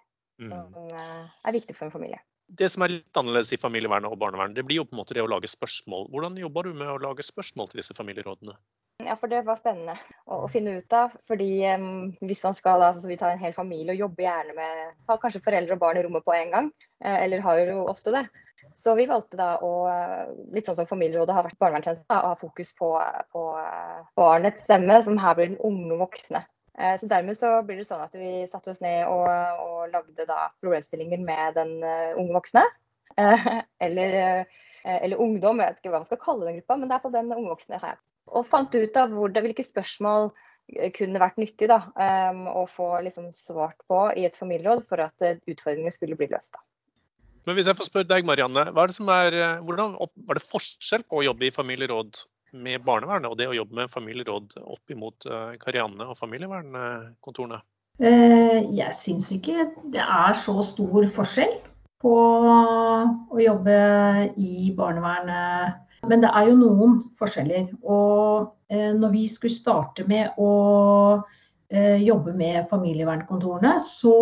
Som 0.51 0.93
uh, 0.93 1.25
er 1.47 1.57
viktig 1.57 1.77
for 1.79 1.87
en 1.87 1.95
familie. 1.95 2.21
Det 2.53 2.69
som 2.69 2.85
er 2.85 2.99
litt 2.99 3.17
annerledes 3.17 3.55
i 3.55 3.61
familievernet 3.61 4.13
og 4.13 4.19
barnevernet, 4.21 4.57
det 4.59 4.65
blir 4.69 4.83
jo 4.83 4.87
på 4.89 4.97
en 4.97 5.01
måte 5.01 5.15
det 5.17 5.23
å 5.25 5.31
lage 5.31 5.49
spørsmål. 5.49 6.09
Hvordan 6.13 6.37
jobber 6.41 6.69
du 6.69 6.75
med 6.77 6.91
å 6.91 7.01
lage 7.01 7.25
spørsmål 7.25 7.71
til 7.71 7.81
disse 7.81 7.97
familierådene? 7.97 8.57
Ja, 9.03 9.17
for 9.19 9.33
det 9.33 9.41
var 9.47 9.59
spennende 9.59 9.95
å, 10.27 10.43
å 10.45 10.51
finne 10.53 10.77
ut 10.79 10.97
av. 10.97 11.15
Fordi 11.29 11.49
um, 11.73 12.13
hvis 12.21 12.45
man 12.45 12.57
skal 12.59 12.83
da, 12.85 12.93
så 12.95 13.09
vi 13.09 13.17
tar 13.21 13.33
en 13.33 13.41
hel 13.41 13.57
familie 13.57 13.95
og 13.95 14.05
jobber 14.05 14.27
gjerne 14.27 14.57
med 14.59 14.83
har 15.09 15.21
kanskje 15.23 15.43
foreldre 15.45 15.79
og 15.79 15.83
barn 15.83 16.01
i 16.01 16.05
rommet 16.07 16.27
på 16.27 16.35
en 16.37 16.53
gang, 16.55 16.71
eh, 17.05 17.19
eller 17.25 17.45
har 17.45 17.63
jo 17.65 17.87
ofte 17.91 18.15
det. 18.15 18.27
Så 18.79 18.95
vi 18.99 19.09
valgte 19.11 19.37
da 19.37 19.57
å, 19.65 19.73
litt 20.55 20.69
sånn 20.69 20.79
som 20.79 20.89
Familierådet 20.89 21.35
har 21.35 21.47
vært 21.47 21.59
barnevernstjeneste, 21.61 22.19
å 22.19 22.33
ha 22.33 22.39
fokus 22.41 22.73
på, 22.79 22.93
på 23.35 23.43
barnets 24.19 24.65
stemme, 24.67 24.97
som 25.05 25.19
her 25.21 25.37
blir 25.39 25.53
den 25.53 25.61
unge 25.67 25.99
voksne. 26.01 26.45
Eh, 26.79 26.95
så 27.01 27.09
dermed 27.11 27.37
så 27.39 27.55
blir 27.67 27.81
det 27.81 27.89
sånn 27.89 28.05
at 28.05 28.15
vi 28.17 28.45
satte 28.51 28.73
oss 28.73 28.81
ned 28.85 29.05
og, 29.11 29.27
og 29.63 29.93
lagde 29.93 30.29
da 30.29 30.47
problemstillinger 30.63 31.21
med 31.21 31.59
den 31.59 31.75
uh, 31.85 32.15
unge 32.21 32.37
voksne. 32.39 32.65
Uh, 33.19 33.61
eller, 33.85 34.47
eller, 34.85 35.21
ungdom, 35.21 35.61
jeg 35.61 35.75
vet 35.75 35.83
ikke 35.83 35.93
hva 35.93 36.01
man 36.01 36.09
skal 36.09 36.23
kalle 36.23 36.49
den 36.49 36.61
gruppa, 36.61 36.79
men 36.81 36.89
det 36.89 36.97
er 36.97 37.05
på 37.05 37.13
den 37.13 37.35
unge 37.35 37.53
voksne 37.53 37.83
her 37.83 38.01
og 38.31 38.47
fant 38.49 38.75
ut 38.75 38.99
av 38.99 39.13
hvor, 39.13 39.33
hvilke 39.45 39.65
spørsmål 39.67 40.31
eh, 40.77 40.91
kunne 40.95 41.21
vært 41.23 41.41
nyttig 41.43 41.69
da, 41.73 41.81
å 42.55 42.65
få 42.71 42.89
liksom, 43.07 43.31
svart 43.37 43.81
på 43.91 44.05
i 44.19 44.27
et 44.29 44.39
familieråd 44.39 44.85
for 44.89 45.03
at 45.05 45.27
utfordringene 45.43 45.95
skulle 45.95 46.19
bli 46.19 46.31
løst. 46.33 46.55
Da. 46.55 46.63
Men 47.49 47.59
hvis 47.59 47.69
jeg 47.69 47.79
får 47.79 47.89
spørre 47.89 48.11
deg, 48.11 48.27
Marianne, 48.29 48.69
er 48.71 48.93
det 48.93 49.17
er, 49.17 49.39
eh, 49.41 49.63
hvordan, 49.67 49.97
Var 49.99 50.39
det 50.39 50.47
forskjell 50.47 51.03
på 51.09 51.21
å 51.21 51.27
jobbe 51.27 51.49
i 51.49 51.55
familieråd 51.55 52.23
med 52.53 52.85
barnevernet 52.87 53.31
og 53.31 53.39
det 53.41 53.51
å 53.51 53.57
jobbe 53.57 53.83
med 53.83 53.93
familieråd 53.93 54.57
opp 54.63 54.93
imot 54.93 55.29
uh, 55.31 55.53
Karianne 55.61 56.09
og 56.09 56.19
familievernkontorene? 56.21 57.63
Jeg 58.03 58.97
syns 58.97 59.29
ikke 59.35 59.67
det 59.93 60.01
er 60.01 60.33
så 60.35 60.57
stor 60.65 61.05
forskjell 61.13 61.53
på 62.03 62.15
å 62.17 63.39
jobbe 63.39 63.77
i 64.41 64.73
barnevernet 64.75 65.83
men 66.11 66.23
det 66.23 66.33
er 66.35 66.51
jo 66.51 66.59
noen 66.59 66.99
forskjeller. 67.19 67.69
Og 67.87 68.51
eh, 68.73 68.91
når 68.97 69.15
vi 69.15 69.27
skulle 69.31 69.55
starte 69.55 70.07
med 70.11 70.35
å 70.41 70.51
eh, 71.71 72.03
jobbe 72.03 72.35
med 72.39 72.67
familievernkontorene, 72.73 73.77
så 73.87 74.17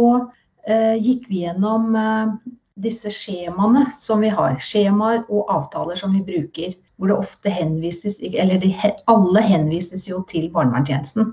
eh, 0.66 0.96
gikk 1.00 1.28
vi 1.30 1.44
gjennom 1.46 1.96
eh, 1.96 2.34
disse 2.80 3.12
skjemaene 3.14 3.86
som 3.96 4.20
vi 4.24 4.32
har. 4.32 4.58
Skjemaer 4.60 5.24
og 5.28 5.48
avtaler 5.52 5.96
som 6.00 6.12
vi 6.16 6.24
bruker. 6.26 6.76
Hvor 7.00 7.08
det 7.08 7.16
ofte 7.16 7.48
henvises, 7.48 8.18
eller 8.20 8.60
de, 8.60 8.74
alle 9.08 9.40
henvises 9.40 10.04
jo 10.04 10.20
til 10.28 10.50
barnevernstjenesten. 10.52 11.30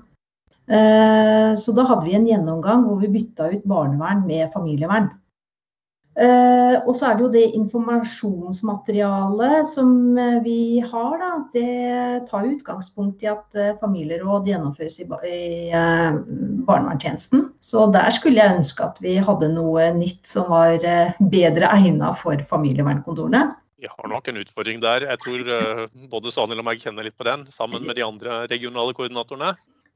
Eh, 0.68 1.52
så 1.60 1.74
da 1.76 1.84
hadde 1.90 2.08
vi 2.08 2.16
en 2.16 2.28
gjennomgang 2.28 2.86
hvor 2.88 3.02
vi 3.02 3.12
bytta 3.12 3.50
ut 3.52 3.66
barnevern 3.68 4.24
med 4.24 4.48
familievern. 4.54 5.10
Uh, 6.18 6.82
og 6.82 6.96
så 6.98 7.06
er 7.06 7.14
det 7.14 7.22
jo 7.22 7.30
det 7.30 7.54
informasjonsmaterialet 7.54 9.62
som 9.70 10.18
uh, 10.18 10.42
vi 10.42 10.82
har, 10.82 11.14
da. 11.20 11.46
Det 11.52 12.24
tar 12.26 12.42
utgangspunkt 12.48 13.22
i 13.22 13.28
at 13.30 13.54
familieråd 13.78 14.48
gjennomføres 14.50 14.98
i, 14.98 15.06
barnevernstjenesten. 16.66 17.54
Så 17.62 17.86
der 17.94 18.10
skulle 18.10 18.42
jeg 18.42 18.58
ønske 18.58 18.82
at 18.88 18.98
vi 19.04 19.14
hadde 19.22 19.54
noe 19.54 19.94
nytt 19.94 20.26
som 20.26 20.50
var 20.50 20.82
bedre 21.22 21.70
egnet 21.76 22.18
for 22.18 22.34
familievernkontorene. 22.50 23.54
Vi 23.78 23.86
har 23.86 24.08
nok 24.10 24.28
en 24.28 24.40
utfordring 24.40 24.80
der. 24.82 25.06
Jeg 25.06 25.20
tror 25.22 25.50
både 26.10 26.32
Sanil 26.34 26.58
og 26.58 26.66
meg 26.66 26.80
kjenner 26.82 27.06
litt 27.06 27.18
på 27.18 27.26
den, 27.28 27.44
sammen 27.46 27.84
med 27.86 27.94
de 27.98 28.02
andre 28.06 28.40
regionale 28.50 28.94
koordinatorene. 28.96 29.52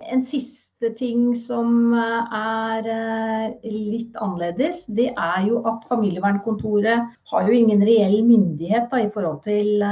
En 0.07 0.23
siste 0.27 0.93
ting 0.99 1.33
som 1.39 1.93
eh, 1.95 2.37
er 2.39 2.89
eh, 2.91 3.67
litt 3.67 4.17
annerledes, 4.23 4.85
det 4.87 5.11
er 5.13 5.47
jo 5.49 5.63
at 5.71 5.87
familievernkontoret 5.91 7.11
har 7.33 7.47
jo 7.49 7.59
ingen 7.59 7.83
reell 7.87 8.21
myndighet 8.27 8.91
da, 8.91 9.03
i 9.03 9.11
forhold 9.15 9.43
til 9.47 9.83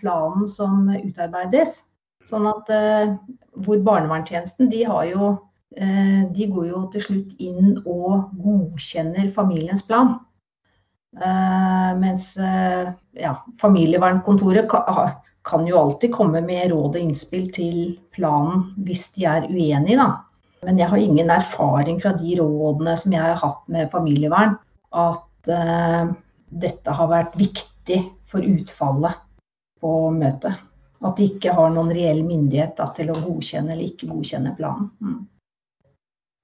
planen 0.00 0.48
som 0.48 0.88
utarbeides. 0.92 1.82
Sånn 2.28 2.44
at 2.46 2.68
hvor 3.64 3.80
barnevernstjenesten 3.82 4.68
de 4.70 4.84
har 4.86 5.06
jo 5.08 5.30
de 6.36 6.46
går 6.50 6.66
jo 6.68 6.80
til 6.92 7.02
slutt 7.02 7.40
inn 7.42 7.72
og 7.88 8.30
godkjenner 8.42 9.30
familiens 9.34 9.82
plan. 9.86 10.18
Uh, 11.16 11.90
mens 11.98 12.36
uh, 12.38 12.92
ja, 13.18 13.32
familievernkontoret 13.60 14.68
kan, 15.42 15.66
jo 15.66 15.78
alltid 15.78 16.12
komme 16.14 16.40
med 16.44 16.70
råd 16.70 16.94
og 16.94 17.00
innspill 17.00 17.48
til 17.50 17.80
planen 18.14 18.68
hvis 18.86 19.08
de 19.16 19.26
er 19.26 19.48
uenige, 19.50 19.98
da. 19.98 20.10
Men 20.62 20.78
jeg 20.78 20.92
har 20.92 21.02
ingen 21.02 21.32
erfaring 21.32 21.98
fra 22.02 22.12
de 22.14 22.36
rådene 22.38 22.94
som 23.00 23.16
jeg 23.16 23.24
har 23.24 23.40
hatt 23.40 23.62
med 23.72 23.90
familievern, 23.90 24.54
at 24.94 25.50
uh, 25.50 26.12
dette 26.62 26.94
har 26.94 27.10
vært 27.10 27.34
viktig 27.40 28.00
for 28.30 28.46
utfallet 28.46 29.18
på 29.80 29.94
møtet. 30.14 30.62
At 31.00 31.16
de 31.16 31.30
ikke 31.32 31.54
har 31.56 31.70
noen 31.72 31.90
reell 31.96 32.20
myndighet 32.22 32.76
da, 32.78 32.90
til 32.94 33.10
å 33.10 33.18
godkjenne 33.18 33.72
eller 33.72 33.88
ikke 33.88 34.10
godkjenne 34.12 34.52
planen. 34.58 34.90
Mm. 35.00 35.20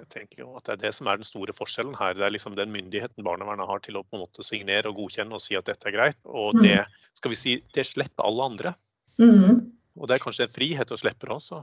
Jeg 0.03 0.09
tenker 0.12 0.43
jo 0.43 0.50
at 0.59 0.67
Det 0.67 0.75
er 0.75 0.83
det 0.85 0.93
som 0.97 1.09
er 1.09 1.21
den 1.21 1.29
store 1.29 1.55
forskjellen 1.57 1.97
her. 1.97 2.17
Det 2.17 2.26
er 2.26 2.35
liksom 2.35 2.57
den 2.59 2.73
myndigheten 2.75 3.25
barnevernet 3.25 3.69
har 3.69 3.81
til 3.85 3.97
å 3.97 4.05
på 4.05 4.19
en 4.19 4.26
måte 4.26 4.45
signere 4.45 4.91
og 4.91 5.00
godkjenne 5.00 5.37
og 5.37 5.43
si 5.43 5.57
at 5.57 5.69
dette 5.71 5.88
er 5.88 5.97
greit. 5.97 6.19
Og 6.29 6.59
det 6.61 6.83
mm. 6.83 6.99
skal 7.17 7.33
vi 7.33 7.38
si, 7.41 7.57
det 7.73 7.87
slipper 7.88 8.29
alle 8.29 8.50
andre. 8.50 8.75
Mm. 9.17 9.73
Og 9.97 10.09
det 10.09 10.19
er 10.19 10.25
kanskje 10.26 10.45
en 10.45 10.53
frihet 10.53 10.93
å 10.93 11.00
slippe 11.00 11.25
det 11.25 11.37
også. 11.38 11.62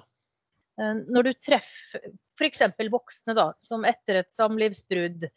Eh, 0.81 0.95
når 1.13 1.29
du 1.29 1.33
treffer 1.37 2.09
f.eks. 2.39 2.65
voksne 2.91 3.37
da, 3.37 3.51
som 3.61 3.85
etter 3.85 4.23
et 4.23 4.31
samlivsbrudd 4.33 5.27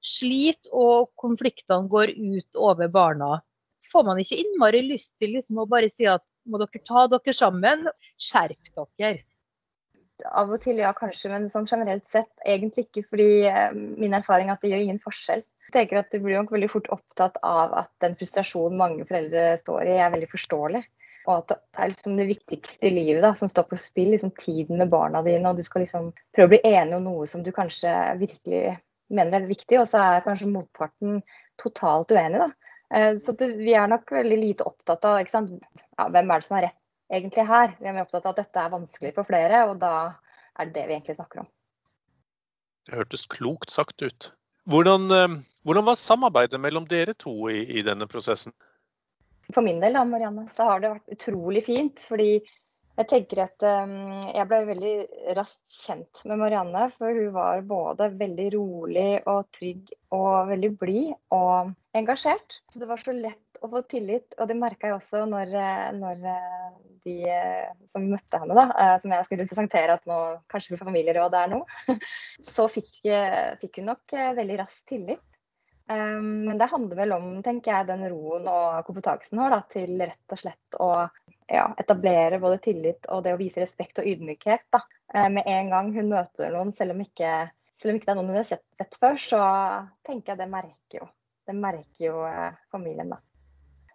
sliter 0.00 0.72
og 0.72 1.10
konfliktene 1.20 1.90
går 1.92 2.14
ut 2.16 2.60
over 2.60 2.88
barna, 2.88 3.34
får 3.92 4.06
man 4.08 4.20
ikke 4.20 4.40
innmari 4.40 4.80
lyst 4.86 5.18
til 5.20 5.34
liksom 5.36 5.60
å 5.60 5.68
bare 5.68 5.90
si 5.92 6.08
at 6.08 6.24
må 6.48 6.60
dere 6.60 6.80
ta 6.86 7.04
dere 7.12 7.34
sammen, 7.36 7.84
skjerp 8.16 8.72
dere 8.98 9.20
av 10.26 10.52
og 10.52 10.60
til 10.62 10.80
ja, 10.82 10.92
kanskje, 10.96 11.30
men 11.32 11.48
sånn 11.52 11.68
generelt 11.68 12.06
sett 12.08 12.30
egentlig 12.46 12.86
ikke. 12.88 13.06
Fordi 13.10 13.30
eh, 13.50 13.72
min 13.74 14.16
erfaring 14.16 14.50
er 14.50 14.58
at 14.58 14.64
det 14.64 14.72
gjør 14.72 14.86
ingen 14.86 15.02
forskjell. 15.02 15.44
Jeg 15.70 15.74
tenker 15.76 16.00
at 16.00 16.10
Du 16.10 16.18
blir 16.22 16.40
nok 16.40 16.50
veldig 16.54 16.70
fort 16.72 16.88
opptatt 16.94 17.36
av 17.46 17.76
at 17.78 17.92
den 18.02 18.16
frustrasjonen 18.18 18.78
mange 18.80 19.06
foreldre 19.06 19.52
står 19.60 19.92
i, 19.92 19.98
er 20.02 20.14
veldig 20.14 20.30
forståelig. 20.32 20.82
Og 21.28 21.34
at 21.36 21.52
det 21.52 21.58
er 21.78 21.90
liksom 21.92 22.16
det 22.18 22.28
viktigste 22.30 22.88
i 22.88 22.94
livet 22.94 23.22
da, 23.22 23.34
som 23.38 23.50
står 23.50 23.68
på 23.70 23.78
spill, 23.78 24.10
liksom 24.14 24.32
tiden 24.40 24.80
med 24.80 24.90
barna 24.90 25.22
dine. 25.26 25.44
Og 25.50 25.60
du 25.60 25.66
skal 25.66 25.84
liksom 25.84 26.10
prøve 26.34 26.48
å 26.48 26.54
bli 26.54 26.62
enig 26.72 26.96
om 26.96 27.06
noe 27.06 27.28
som 27.30 27.44
du 27.46 27.52
kanskje 27.54 27.92
virkelig 28.20 28.78
mener 29.10 29.40
er 29.40 29.50
viktig, 29.50 29.78
og 29.80 29.86
så 29.90 30.02
er 30.02 30.26
kanskje 30.26 30.50
motparten 30.50 31.20
totalt 31.60 32.12
uenig. 32.14 32.40
da. 32.40 32.50
Eh, 32.94 33.16
så 33.22 33.34
vi 33.38 33.74
er 33.74 33.90
nok 33.90 34.10
veldig 34.10 34.38
lite 34.40 34.66
opptatt 34.66 35.06
av 35.06 35.20
ja, 35.22 36.08
hvem 36.08 36.30
er 36.30 36.40
det 36.40 36.46
som 36.46 36.56
har 36.58 36.66
rett 36.66 36.79
egentlig 37.10 37.46
her. 37.48 37.74
Vi 37.80 37.88
er 37.88 37.96
mer 37.96 38.06
opptatt 38.06 38.26
av 38.26 38.34
at 38.34 38.44
dette 38.44 38.62
er 38.62 38.74
vanskelig 38.74 39.14
for 39.16 39.28
flere, 39.28 39.64
og 39.70 39.80
da 39.82 39.94
er 40.58 40.68
det 40.68 40.76
det 40.76 40.86
vi 40.86 40.96
egentlig 40.96 41.16
snakker 41.18 41.44
om. 41.44 41.50
Det 42.88 42.98
hørtes 42.98 43.26
klokt 43.30 43.72
sagt 43.72 44.02
ut. 44.02 44.30
Hvordan, 44.70 45.10
eh, 45.10 45.36
hvordan 45.66 45.86
var 45.88 45.98
samarbeidet 45.98 46.60
mellom 46.60 46.86
dere 46.88 47.14
to 47.18 47.34
i, 47.50 47.64
i, 47.78 47.82
denne 47.86 48.06
prosessen? 48.10 48.54
For 49.54 49.66
min 49.66 49.80
del 49.82 49.96
da, 49.98 50.04
Marianne, 50.06 50.46
så 50.54 50.68
har 50.68 50.82
det 50.82 50.94
vært 50.94 51.14
utrolig 51.16 51.64
fint. 51.66 52.02
fordi 52.06 52.32
jeg 53.00 53.08
tenker 53.08 53.44
at 53.46 53.64
um, 53.64 54.20
jeg 54.28 54.44
ble 54.50 54.58
veldig 54.68 54.94
raskt 55.38 55.78
kjent 55.86 56.20
med 56.28 56.40
Marianne. 56.42 56.88
For 56.92 57.16
hun 57.16 57.32
var 57.32 57.62
både 57.66 58.10
veldig 58.20 58.48
rolig 58.54 59.10
og 59.30 59.48
trygg 59.56 59.88
og 60.12 60.50
veldig 60.50 60.70
blid 60.82 61.14
og 61.32 61.72
engasjert. 61.96 62.60
Så 62.68 62.82
det 62.82 62.90
var 62.90 63.00
så 63.00 63.14
lett 63.16 63.49
å 63.64 63.70
få 63.70 63.82
tillit. 63.88 64.34
Og 64.38 64.48
det 64.48 64.58
merka 64.58 64.90
jeg 64.90 64.98
også 64.98 65.24
når, 65.28 65.54
eh, 65.56 65.88
når 65.96 66.26
eh, 66.32 66.68
de 67.06 67.16
eh, 67.30 67.72
som 67.92 68.04
møtte 68.08 68.40
henne, 68.42 68.56
da, 68.56 68.98
som 69.02 69.14
jeg 69.14 69.26
skulle 69.28 69.48
presentere 69.48 69.96
at 69.96 70.06
nå 70.08 70.20
kanskje 70.52 70.74
blir 70.74 70.84
familieråd 70.84 71.34
der 71.34 71.50
nå, 71.54 71.60
så 72.54 72.68
fikk, 72.70 72.92
fikk 73.62 73.80
hun 73.80 73.90
nok 73.92 74.16
veldig 74.38 74.60
raskt 74.60 74.86
tillit. 74.92 75.24
Um, 75.90 76.44
men 76.46 76.58
det 76.60 76.68
handler 76.70 77.00
vel 77.00 77.12
om 77.16 77.24
tenker 77.42 77.72
jeg, 77.72 77.88
den 77.88 78.04
roen 78.12 78.44
og 78.46 78.84
kompetansen 78.86 79.40
har 79.42 79.56
til 79.72 79.96
rett 79.98 80.34
og 80.36 80.38
slett 80.38 80.76
å 80.78 80.90
ja, 81.50 81.64
etablere 81.82 82.38
både 82.38 82.60
tillit 82.62 83.08
og 83.10 83.24
det 83.24 83.32
å 83.34 83.40
vise 83.40 83.58
respekt 83.64 83.98
og 83.98 84.06
ydmykhet. 84.06 84.68
Da. 84.70 84.84
Med 85.34 85.48
en 85.50 85.72
gang 85.72 85.90
hun 85.96 86.12
møter 86.12 86.54
noen, 86.54 86.70
selv 86.76 86.94
om 86.94 87.02
ikke, 87.02 87.32
selv 87.74 87.90
om 87.90 87.98
ikke 87.98 88.06
det 88.06 88.14
er 88.14 88.20
noen 88.20 88.30
hun 88.30 88.38
har 88.38 88.46
sett 88.52 89.00
før, 89.02 89.18
så 89.18 89.40
tenker 90.06 90.36
jeg 90.36 90.44
det 90.44 90.48
merker 90.52 91.00
jo, 91.00 91.10
det 91.50 91.58
merker 91.58 92.06
jo 92.06 92.22
familien. 92.70 93.16
da. 93.16 93.18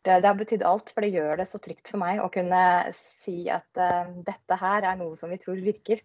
Det, 0.05 0.25
har 0.25 0.37
betydd 0.37 0.65
alt, 0.67 0.91
for 0.93 1.05
det 1.05 1.15
gjør 1.15 1.39
det 1.41 1.47
så 1.49 1.59
trygt 1.61 1.89
for 1.89 2.01
meg 2.01 2.21
å 2.21 2.29
kunne 2.33 2.59
si 2.93 3.47
at 3.49 3.67
uh, 3.79 4.11
dette 4.27 4.59
her 4.61 4.85
er 4.91 4.99
noe 4.99 5.17
som 5.17 5.31
vi 5.33 5.39
tror 5.41 5.61
virker. 5.63 6.03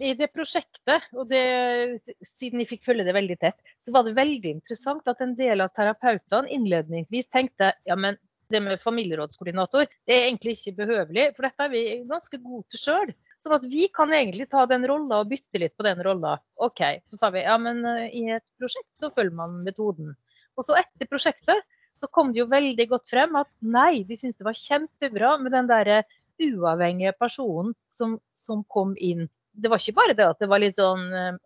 I 0.00 0.14
det 0.16 0.30
prosjektet, 0.32 1.10
og 1.12 1.28
det, 1.30 2.00
siden 2.24 2.62
vi 2.62 2.68
fikk 2.70 2.86
følge 2.86 3.04
det 3.04 3.14
veldig 3.14 3.36
tett, 3.42 3.58
så 3.78 3.92
var 3.94 4.06
det 4.06 4.16
veldig 4.16 4.54
interessant 4.56 5.08
at 5.10 5.20
en 5.22 5.34
del 5.38 5.60
av 5.60 5.72
terapeutene 5.76 6.50
innledningsvis 6.56 7.28
tenkte 7.28 7.72
ja, 7.88 7.96
men 7.98 8.16
det 8.50 8.60
med 8.64 8.80
familierådskoordinator, 8.82 9.86
det 10.06 10.14
er 10.14 10.28
egentlig 10.28 10.56
ikke 10.56 10.78
behøvelig, 10.80 11.26
for 11.36 11.46
dette 11.46 11.66
er 11.66 11.72
vi 11.74 11.82
ganske 12.08 12.40
gode 12.42 12.66
til 12.72 12.82
sjøl. 12.82 13.12
Sånn 13.40 13.56
at 13.56 13.66
vi 13.72 13.86
kan 13.94 14.12
egentlig 14.12 14.50
ta 14.52 14.66
den 14.68 14.84
rolla 14.88 15.22
og 15.22 15.30
bytte 15.30 15.62
litt 15.62 15.76
på 15.78 15.86
den 15.86 16.02
rolla. 16.04 16.34
OK, 16.60 16.82
så 17.08 17.20
sa 17.20 17.30
vi 17.32 17.44
ja, 17.44 17.56
men 17.62 17.84
eh, 17.88 18.08
i 18.16 18.24
et 18.36 18.44
prosjekt 18.60 18.90
så 19.00 19.12
følger 19.14 19.36
man 19.38 19.60
metoden. 19.64 20.12
Og 20.58 20.66
så 20.66 20.76
etter 20.80 21.08
prosjektet 21.08 21.62
så 22.00 22.08
kom 22.12 22.32
det 22.32 22.42
jo 22.42 22.48
veldig 22.50 22.86
godt 22.90 23.12
frem 23.12 23.36
at 23.40 23.50
nei, 23.60 24.02
de 24.08 24.16
syntes 24.16 24.40
det 24.40 24.48
var 24.48 24.58
kjempebra 24.58 25.36
med 25.42 25.54
den 25.56 25.68
derre 25.70 26.02
uavhengige 26.40 27.12
personen 27.20 27.74
som, 27.92 28.16
som, 28.34 28.64
kom 28.64 28.94
inn. 28.96 29.28
Det 29.52 29.70
var 29.70 29.82
ikke 29.82 29.98
bare 29.98 30.16
det 30.16 30.26
at 30.26 30.40
det 30.40 30.48
var 30.50 30.62
litt 30.62 30.80
sånn 30.80 31.04
eh, 31.12 31.36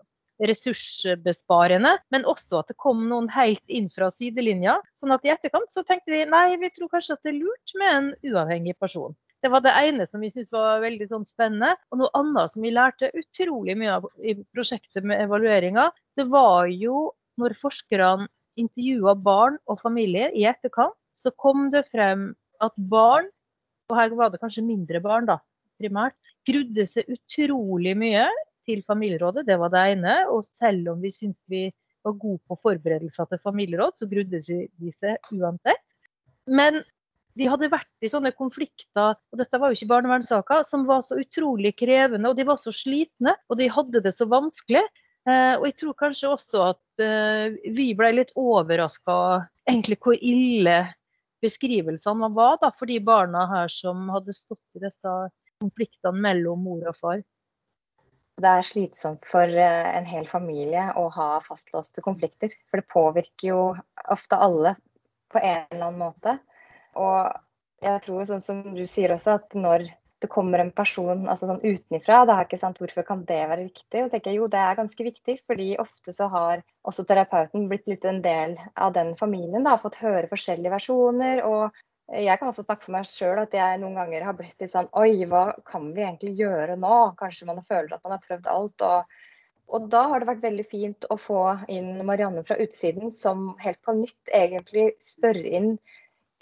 ressursbesparende, 0.47 1.97
men 2.15 2.27
også 2.31 2.61
at 2.63 2.71
det 2.71 2.79
kom 2.83 3.05
noen 3.11 3.29
helt 3.35 3.63
inn 3.67 3.89
fra 3.91 4.11
sidelinja. 4.15 4.79
Sånn 4.99 5.15
at 5.15 5.27
i 5.27 5.33
etterkant 5.35 5.75
så 5.75 5.85
tenkte 5.87 6.15
vi 6.15 6.25
nei, 6.31 6.55
vi 6.63 6.71
tror 6.75 6.93
kanskje 6.93 7.19
at 7.19 7.27
det 7.27 7.35
er 7.35 7.41
lurt 7.43 7.77
med 7.81 7.99
en 7.99 8.09
uavhengig 8.33 8.77
person. 8.79 9.15
Det 9.45 9.51
var 9.53 9.61
det 9.61 9.75
ene 9.77 10.07
som 10.09 10.23
vi 10.25 10.31
syntes 10.33 10.55
var 10.55 10.81
veldig 10.81 11.11
sånn 11.11 11.27
spennende. 11.29 11.75
Og 11.93 12.01
noe 12.01 12.15
annet 12.17 12.53
som 12.55 12.65
vi 12.65 12.73
lærte 12.73 13.11
utrolig 13.13 13.75
mye 13.77 13.99
av 13.99 14.07
i 14.25 14.39
prosjektet 14.57 15.05
med 15.05 15.21
evalueringa, 15.27 15.91
det 16.17 16.25
var 16.33 16.71
jo 16.73 17.11
når 17.41 17.57
forskerne 17.59 18.31
intervjua 18.61 19.15
barn 19.19 19.59
og 19.71 19.81
familier 19.83 20.35
i 20.35 20.47
etterkant, 20.49 20.97
så 21.15 21.33
kom 21.39 21.69
det 21.75 21.87
frem 21.93 22.33
at 22.63 22.75
barn, 22.91 23.29
og 23.91 23.99
her 23.99 24.15
var 24.17 24.33
det 24.33 24.41
kanskje 24.43 24.65
mindre 24.67 25.01
barn 25.05 25.29
da, 25.29 25.39
primært, 25.81 26.17
grudde 26.49 26.87
seg 26.89 27.09
utrolig 27.13 27.95
mye 27.99 28.27
til 28.69 28.83
familierådet. 28.87 29.47
Det 29.49 29.57
var 29.61 29.73
det 29.73 29.85
ene. 29.95 30.17
Og 30.33 30.45
selv 30.47 30.95
om 30.95 31.03
vi 31.05 31.13
syntes 31.13 31.45
vi 31.51 31.67
var 32.05 32.17
gode 32.21 32.43
på 32.49 32.59
forberedelser 32.65 33.29
til 33.31 33.41
familieråd, 33.45 33.97
så 33.97 34.09
grudde 34.09 34.41
de 34.41 34.93
seg 34.93 35.33
uansett. 35.33 35.81
Men 36.45 36.83
de 37.35 37.49
hadde 37.51 37.71
vært 37.73 38.05
i 38.05 38.11
sånne 38.11 38.31
konflikter, 38.37 39.17
og 39.17 39.41
dette 39.41 39.59
var 39.59 39.73
jo 39.73 39.79
ikke 39.79 39.91
barnevernssaker, 39.91 40.63
som 40.69 40.85
var 40.87 41.01
så 41.03 41.19
utrolig 41.19 41.75
krevende, 41.81 42.31
og 42.31 42.39
de 42.39 42.47
var 42.47 42.61
så 42.61 42.71
slitne, 42.75 43.35
og 43.51 43.59
de 43.59 43.71
hadde 43.73 44.05
det 44.05 44.13
så 44.15 44.29
vanskelig. 44.31 44.85
Eh, 45.25 45.55
og 45.57 45.65
jeg 45.71 45.77
tror 45.81 45.97
kanskje 45.97 46.33
også 46.35 46.65
at 46.75 47.03
eh, 47.05 47.55
vi 47.73 47.93
ble 47.97 48.11
litt 48.19 48.35
overraska 48.37 49.17
egentlig 49.65 49.97
hvor 50.05 50.19
ille 50.21 50.83
beskrivelsene 51.45 52.29
var 52.37 52.59
da, 52.61 52.71
for 52.77 52.89
de 52.89 52.99
barna 53.05 53.47
her 53.49 53.73
som 53.73 54.09
hadde 54.13 54.37
stått 54.37 54.77
i 54.77 54.83
disse 54.85 55.15
konfliktene 55.63 56.21
mellom 56.27 56.67
mor 56.67 56.91
og 56.91 56.99
far. 56.99 57.23
Det 58.35 58.51
er 58.51 58.67
slitsomt 58.67 59.25
for 59.31 59.49
eh, 59.49 59.91
en 59.95 60.09
hel 60.09 60.27
familie 60.29 60.91
å 60.99 61.07
ha 61.15 61.29
fastlåste 61.47 62.05
konflikter. 62.05 62.53
For 62.69 62.83
det 62.83 62.93
påvirker 62.93 63.49
jo 63.49 63.61
ofte 64.13 64.37
alle 64.37 64.75
på 65.33 65.41
en 65.41 65.65
eller 65.71 65.87
annen 65.89 66.03
måte. 66.03 66.37
Og 67.01 67.33
jeg 67.85 68.03
tror, 68.05 68.25
sånn 68.29 68.43
som 68.43 68.65
du 68.75 68.85
sier 68.91 69.15
også, 69.15 69.39
at 69.39 69.57
når 69.57 69.87
det 70.25 70.31
kommer 70.33 70.63
en 70.63 70.73
person 70.73 71.27
altså 71.29 71.49
sånn 71.51 71.63
utenfra, 71.63 72.23
ikke 72.43 72.59
sant, 72.61 72.79
hvorfor 72.81 73.05
kan 73.07 73.25
det 73.29 73.43
være 73.51 73.67
viktig? 73.67 74.05
Og 74.07 74.13
tenker 74.13 74.33
jeg, 74.33 74.41
jo, 74.41 74.51
det 74.51 74.61
er 74.61 74.79
ganske 74.79 75.07
viktig, 75.07 75.39
fordi 75.49 75.75
ofte 75.83 76.15
så 76.17 76.31
har 76.33 76.63
også 76.89 77.05
terapeuten 77.09 77.69
blitt 77.69 77.91
litt 77.91 78.07
en 78.09 78.23
del 78.25 78.57
av 78.75 78.95
den 78.97 79.13
familien. 79.21 79.67
da, 79.67 79.77
Fått 79.83 80.01
høre 80.01 80.31
forskjellige 80.31 80.73
versjoner. 80.73 81.45
og 81.45 81.85
jeg 82.13 82.37
kan 82.39 82.51
også 82.51 82.67
snakke 82.67 82.85
for 82.85 82.93
meg 82.93 83.07
sjøl 83.09 83.39
at 83.41 83.55
jeg 83.57 83.81
noen 83.81 83.97
ganger 83.97 84.27
har 84.27 84.37
blitt 84.37 84.61
litt 84.61 84.73
sånn 84.75 84.91
Oi, 85.01 85.25
hva 85.29 85.55
kan 85.65 85.87
vi 85.97 86.05
egentlig 86.05 86.35
gjøre 86.37 86.77
nå? 86.77 86.97
Kanskje 87.21 87.49
man 87.49 87.63
føler 87.65 87.95
at 87.97 88.05
man 88.05 88.17
har 88.17 88.25
prøvd 88.27 88.51
alt. 88.53 88.85
Og, 88.85 89.23
og 89.73 89.87
da 89.93 90.03
har 90.11 90.21
det 90.21 90.29
vært 90.29 90.45
veldig 90.45 90.67
fint 90.69 91.09
å 91.09 91.17
få 91.21 91.43
inn 91.73 91.97
Marianne 92.05 92.45
fra 92.45 92.59
utsiden, 92.61 93.09
som 93.11 93.55
helt 93.65 93.81
på 93.85 93.97
nytt 93.97 94.35
egentlig 94.37 94.91
spør 95.03 95.41
inn 95.45 95.71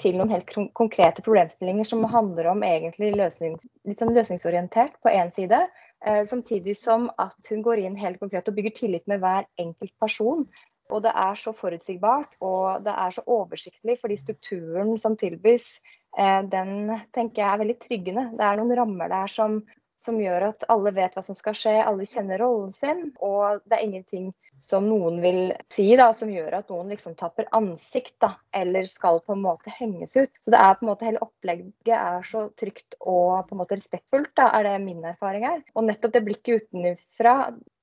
til 0.03 0.19
noen 0.19 0.33
helt 0.35 0.51
konkrete 0.79 1.23
problemstillinger 1.25 1.87
som 1.87 2.03
handler 2.11 2.51
om 2.53 2.67
egentlig 2.67 3.13
løsnings, 3.15 3.69
litt 3.89 4.03
sånn 4.03 4.15
løsningsorientert 4.17 4.99
på 5.03 5.13
én 5.15 5.31
side, 5.35 5.63
Eh, 6.07 6.25
samtidig 6.25 6.77
som 6.77 7.11
at 7.19 7.47
hun 7.51 7.63
går 7.63 7.85
inn 7.85 7.97
helt 7.97 8.19
konkret 8.19 8.49
og 8.51 8.57
bygger 8.57 8.75
tillit 8.75 9.07
med 9.07 9.23
hver 9.23 9.47
enkelt 9.63 9.93
person. 10.03 10.47
Og 10.91 11.03
det 11.05 11.13
er 11.15 11.39
så 11.39 11.53
forutsigbart 11.57 12.35
og 12.43 12.83
det 12.85 12.95
er 13.05 13.15
så 13.15 13.23
oversiktlig, 13.31 13.97
fordi 14.01 14.17
strukturen 14.19 14.97
som 14.99 15.17
tilbys, 15.17 15.79
eh, 16.19 16.43
den 16.43 16.91
tenker 17.15 17.43
jeg 17.43 17.53
er 17.53 17.63
veldig 17.63 17.79
tryggende. 17.85 18.25
Det 18.37 18.45
er 18.49 18.59
noen 18.59 18.77
rammer 18.77 19.15
der 19.15 19.31
som, 19.31 19.61
som 19.97 20.19
gjør 20.21 20.49
at 20.51 20.67
alle 20.75 20.93
vet 20.97 21.15
hva 21.15 21.23
som 21.23 21.39
skal 21.39 21.55
skje, 21.57 21.79
alle 21.87 22.09
kjenner 22.09 22.43
rollen 22.43 22.75
sin. 22.75 23.13
Og 23.23 23.63
det 23.63 23.79
er 23.79 23.87
ingenting 23.87 24.33
som 24.63 24.87
noen 24.87 25.19
vil 25.23 25.53
si, 25.73 25.89
da, 25.99 26.09
som 26.15 26.31
gjør 26.31 26.55
at 26.61 26.69
noen 26.71 26.93
liksom 26.93 27.17
tapper 27.19 27.49
ansikt 27.57 28.15
da, 28.23 28.37
eller 28.55 28.87
skal 28.87 29.19
på 29.27 29.35
en 29.35 29.43
måte 29.43 29.73
henges 29.75 30.15
ut. 30.17 30.31
Så 30.41 30.55
det 30.55 30.61
er 30.63 30.77
på 30.79 30.87
en 30.87 30.93
måte 30.93 31.09
hele 31.09 31.23
opplegget 31.25 31.95
er 31.97 32.27
så 32.29 32.45
trygt 32.59 32.97
og 33.01 33.49
på 33.49 33.57
en 33.57 33.63
måte 33.63 33.79
respektfullt, 33.79 34.31
da, 34.39 34.53
er 34.55 34.69
det 34.69 34.77
min 34.85 35.03
erfaring 35.11 35.49
her. 35.49 35.65
Og 35.75 35.89
nettopp 35.89 36.15
det 36.15 36.23
blikket 36.29 36.69
utenfra 36.69 37.35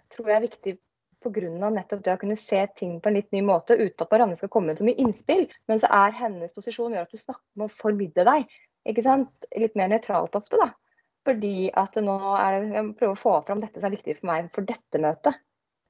tror 0.10 0.32
jeg 0.32 0.40
er 0.40 0.46
viktig 0.46 0.76
pga. 1.20 1.70
nettopp 1.76 2.06
det 2.06 2.16
å 2.16 2.22
kunne 2.22 2.40
se 2.40 2.62
ting 2.80 2.96
på 3.04 3.12
en 3.12 3.20
litt 3.20 3.34
ny 3.36 3.44
måte 3.44 3.76
uten 3.76 4.06
at 4.06 4.14
Marianne 4.14 4.40
skal 4.40 4.52
komme 4.54 4.72
med 4.72 4.80
så 4.80 4.88
mye 4.88 5.04
innspill. 5.04 5.50
Men 5.68 5.84
så 5.84 5.92
er 5.92 6.16
hennes 6.16 6.56
posisjon 6.56 6.96
gjør 6.96 7.10
at 7.10 7.12
du 7.12 7.20
snakker 7.20 7.60
med 7.60 7.68
å 7.68 7.76
formidle 7.82 8.28
deg. 8.32 8.48
ikke 8.88 9.04
sant? 9.04 9.50
Litt 9.52 9.76
mer 9.76 9.92
nøytralt 9.92 10.40
ofte, 10.40 10.56
da. 10.64 10.72
Fordi 11.28 11.68
at 11.76 12.00
nå 12.00 12.16
er 12.40 12.56
det, 12.56 12.74
jeg 12.78 12.96
prøver 12.96 13.18
å 13.18 13.20
få 13.20 13.36
fram 13.44 13.60
dette 13.60 13.82
som 13.82 13.92
er 13.92 13.98
viktig 13.98 14.16
for 14.22 14.32
meg 14.32 14.48
for 14.56 14.64
dette 14.64 15.04
møtet 15.04 15.44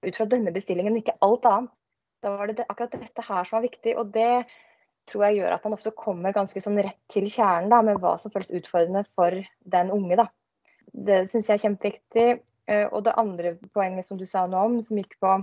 ut 0.05 0.17
fra 0.17 0.27
denne 0.29 0.53
bestillingen, 0.55 0.97
ikke 0.99 1.17
alt 1.25 1.47
annet. 1.49 1.75
Da 2.23 2.33
var 2.35 2.51
det 2.51 2.65
akkurat 2.67 2.97
dette 2.99 3.23
her 3.23 3.47
som 3.47 3.57
var 3.59 3.67
viktig. 3.67 3.95
Og 3.99 4.11
det 4.15 4.45
tror 5.09 5.25
jeg 5.25 5.39
gjør 5.39 5.55
at 5.55 5.65
man 5.65 5.75
ofte 5.77 5.95
kommer 5.95 6.35
ganske 6.35 6.61
sånn 6.61 6.79
rett 6.83 6.99
til 7.11 7.27
kjernen 7.31 7.71
da, 7.71 7.81
med 7.85 8.01
hva 8.03 8.15
som 8.19 8.33
føles 8.33 8.51
utfordrende 8.59 9.05
for 9.15 9.35
den 9.75 9.91
unge. 9.95 10.19
Da. 10.19 10.27
Det 10.91 11.23
syns 11.31 11.49
jeg 11.49 11.57
er 11.57 11.65
kjempeviktig. 11.65 12.27
Eh, 12.69 12.85
og 12.85 13.05
det 13.07 13.17
andre 13.17 13.55
poenget 13.73 14.05
som 14.05 14.19
du 14.19 14.27
sa 14.29 14.45
nå 14.47 14.65
om, 14.69 14.81
som 14.85 14.99
gikk 14.99 15.15
på, 15.23 15.37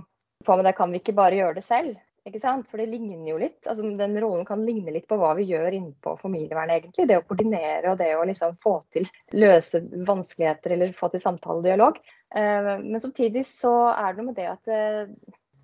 på 0.45 0.59
med 0.59 0.69
det 0.69 0.77
kan 0.77 0.93
vi 0.93 1.01
ikke 1.01 1.17
bare 1.17 1.39
gjøre 1.39 1.59
det 1.59 1.65
selv. 1.67 1.97
Ikke 2.27 2.41
sant? 2.43 2.67
For 2.67 2.79
det 2.81 2.89
ligner 2.91 3.29
jo 3.29 3.37
litt. 3.39 3.61
altså 3.65 3.87
Den 3.95 4.17
rollen 4.19 4.45
kan 4.47 4.65
ligne 4.67 4.91
litt 4.91 5.07
på 5.07 5.17
hva 5.19 5.31
vi 5.37 5.47
gjør 5.47 5.71
innenpå 5.71 6.17
familievernet, 6.19 6.81
egentlig. 6.81 7.07
Det 7.07 7.19
å 7.21 7.25
koordinere 7.27 7.93
og 7.93 8.01
det 8.01 8.09
å 8.17 8.25
liksom 8.27 8.57
få 8.63 8.77
til 8.93 9.07
løse 9.35 9.81
vanskeligheter 10.07 10.75
eller 10.75 10.95
få 10.95 11.11
til 11.13 11.23
samtale 11.23 11.63
og 11.63 11.69
dialog. 11.69 12.01
Eh, 12.35 12.71
men 12.83 13.01
samtidig 13.03 13.45
så 13.47 13.73
er 13.93 14.13
det 14.13 14.21
noe 14.21 14.31
med 14.31 14.39
det 14.39 14.47
at 14.51 14.71
eh, 14.73 15.11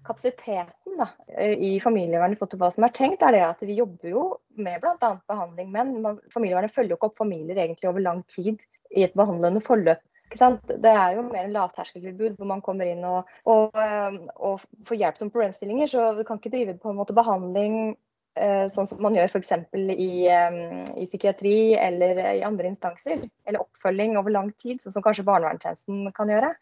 kapasiteten 0.03 0.99
da, 0.99 1.09
i 1.39 1.77
familievernet 1.79 2.39
for 2.39 2.59
hva 2.59 2.69
som 2.73 2.83
er 2.83 2.95
tenkt, 2.95 3.23
er 3.23 3.35
det 3.35 3.43
at 3.45 3.61
vi 3.63 3.77
jobber 3.77 4.09
jo 4.11 4.23
med 4.59 4.81
bl.a. 4.83 5.13
behandling, 5.31 5.69
men 5.71 6.17
familievernet 6.33 6.73
følger 6.75 6.93
jo 6.93 6.99
ikke 6.99 7.11
opp 7.11 7.19
familier 7.19 7.55
egentlig 7.55 7.89
over 7.89 8.03
lang 8.03 8.23
tid 8.31 8.59
i 8.93 9.05
et 9.07 9.15
behandlende 9.17 9.63
forløp. 9.63 10.03
Det 10.33 10.89
er 10.89 11.13
jo 11.13 11.23
mer 11.27 11.45
en 11.45 11.53
lavterskeltilbud 11.53 12.39
hvor 12.39 12.49
man 12.49 12.61
kommer 12.65 12.89
inn 12.89 13.03
og, 13.05 13.29
og, 13.49 13.75
eh, 13.77 14.15
og 14.41 14.63
får 14.87 14.99
hjelp 14.99 15.19
til 15.19 15.29
problemstillinger. 15.33 15.91
Så 15.91 16.07
du 16.17 16.23
kan 16.25 16.39
ikke 16.39 16.53
drive 16.55 16.77
på 16.81 16.89
en 16.89 16.97
måte 16.97 17.15
behandling 17.15 17.75
eh, 17.91 17.97
sånn 18.33 18.87
som 18.89 19.01
man 19.03 19.15
gjør 19.17 19.29
f.eks. 19.29 19.51
I, 19.73 20.25
eh, 20.31 20.57
i 20.97 21.05
psykiatri 21.05 21.75
eller 21.77 22.21
i 22.33 22.43
andre 22.45 22.71
instanser. 22.71 23.23
Eller 23.45 23.61
oppfølging 23.61 24.17
over 24.17 24.33
lang 24.33 24.51
tid, 24.61 24.81
sånn 24.81 24.95
som 24.95 25.05
kanskje 25.05 25.27
barnevernstjenesten 25.27 26.11
kan 26.17 26.31
gjøre. 26.33 26.53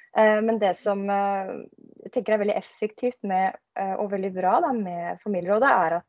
Men 0.43 0.59
det 0.61 0.73
som 0.79 1.05
jeg 1.07 2.11
tenker 2.11 2.35
er 2.35 2.41
veldig 2.43 2.57
effektivt 2.59 3.21
med, 3.27 3.55
og 4.01 4.11
veldig 4.11 4.31
bra 4.35 4.57
da, 4.65 4.71
med 4.75 5.21
familierådet, 5.23 5.71
er 5.71 5.97
at 6.01 6.07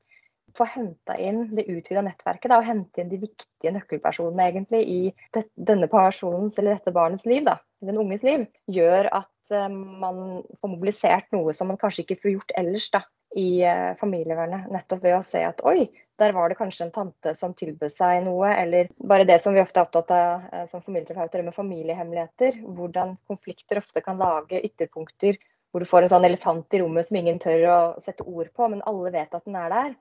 få 0.57 0.67
henta 0.69 1.17
inn 1.21 1.47
det 1.57 1.65
utvida 1.71 2.03
nettverket 2.05 2.51
da, 2.51 2.59
og 2.61 2.69
hente 2.69 3.03
inn 3.03 3.11
de 3.13 3.21
viktige 3.23 3.73
nøkkelpersonene 3.75 4.49
egentlig 4.51 4.83
i 4.85 5.01
det, 5.35 5.47
denne 5.57 5.89
personens 5.93 6.59
eller 6.59 6.77
dette 6.77 6.95
barnets 6.95 7.27
liv, 7.29 7.45
da, 7.47 7.59
den 7.85 8.01
unges 8.03 8.25
liv, 8.27 8.47
gjør 8.71 9.09
at 9.23 9.55
man 9.73 10.43
får 10.61 10.71
mobilisert 10.75 11.33
noe 11.35 11.55
som 11.57 11.73
man 11.73 11.81
kanskje 11.81 12.05
ikke 12.07 12.21
får 12.23 12.35
gjort 12.37 12.57
ellers 12.61 12.91
da, 12.95 13.03
i 13.39 13.65
uh, 13.65 13.93
familievernet. 14.01 14.71
Nettopp 14.73 15.05
ved 15.05 15.17
å 15.17 15.23
se 15.25 15.43
at 15.47 15.63
oi, 15.69 15.87
der 16.21 16.35
var 16.37 16.51
det 16.51 16.59
kanskje 16.59 16.87
en 16.87 16.95
tante 16.95 17.35
som 17.39 17.55
tilbød 17.57 17.93
seg 17.93 18.23
noe, 18.27 18.51
eller 18.55 18.91
bare 18.99 19.27
det 19.29 19.39
som 19.43 19.57
vi 19.57 19.63
ofte 19.63 19.81
er 19.81 19.89
opptatt 19.89 20.13
av 20.17 20.45
uh, 20.53 20.65
som 20.71 20.85
familieterapeuter, 20.85 21.45
med 21.47 21.57
familiehemmeligheter. 21.57 22.61
Hvordan 22.77 23.17
konflikter 23.31 23.81
ofte 23.81 24.05
kan 24.05 24.21
lage 24.21 24.61
ytterpunkter 24.61 25.41
hvor 25.73 25.81
du 25.81 25.89
får 25.89 26.05
en 26.05 26.13
sånn 26.13 26.27
elefant 26.29 26.75
i 26.77 26.83
rommet 26.83 27.09
som 27.09 27.17
ingen 27.17 27.39
tør 27.41 27.63
å 27.73 27.77
sette 28.05 28.27
ord 28.29 28.51
på, 28.53 28.67
men 28.69 28.85
alle 28.89 29.13
vet 29.15 29.33
at 29.33 29.47
den 29.49 29.57
er 29.57 29.73
der. 29.73 29.95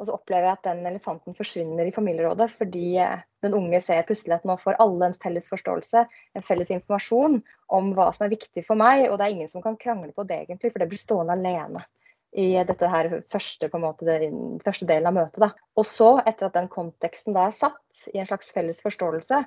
Og 0.00 0.08
så 0.08 0.14
opplever 0.16 0.48
jeg 0.48 0.56
at 0.56 0.64
den 0.64 0.86
elefanten 0.88 1.36
forsvinner 1.36 1.84
i 1.84 1.92
familierådet, 1.92 2.46
fordi 2.54 2.94
eh, 2.96 3.20
den 3.44 3.52
unge 3.58 3.82
ser 3.84 4.06
plutselig 4.08 4.38
at 4.38 4.46
nå 4.48 4.56
får 4.56 4.78
alle 4.80 5.10
en 5.10 5.18
felles 5.20 5.50
forståelse, 5.52 6.06
en 6.08 6.46
felles 6.46 6.72
informasjon 6.72 7.42
om 7.76 7.90
hva 7.92 8.08
som 8.16 8.24
er 8.24 8.32
viktig 8.32 8.64
for 8.64 8.80
meg, 8.80 9.04
og 9.10 9.18
det 9.20 9.26
er 9.26 9.36
ingen 9.36 9.52
som 9.52 9.64
kan 9.64 9.76
krangle 9.76 10.14
på 10.16 10.24
det 10.24 10.46
egentlig, 10.46 10.72
for 10.72 10.80
det 10.80 10.88
blir 10.94 11.02
stående 11.02 11.36
alene 11.36 11.84
i 12.32 12.48
dette 12.64 12.88
her 12.88 13.10
første, 13.32 13.68
på 13.68 13.76
en 13.76 13.84
måte, 13.84 14.06
den 14.08 14.60
første 14.64 14.88
delen 14.88 15.10
av 15.10 15.16
møtet. 15.18 15.40
Da. 15.42 15.50
Og 15.76 15.84
så, 15.84 16.14
etter 16.24 16.48
at 16.48 16.56
den 16.56 16.70
konteksten 16.72 17.36
da 17.36 17.48
er 17.50 17.56
satt 17.56 18.06
i 18.14 18.22
en 18.22 18.28
slags 18.28 18.54
felles 18.56 18.80
forståelse, 18.84 19.42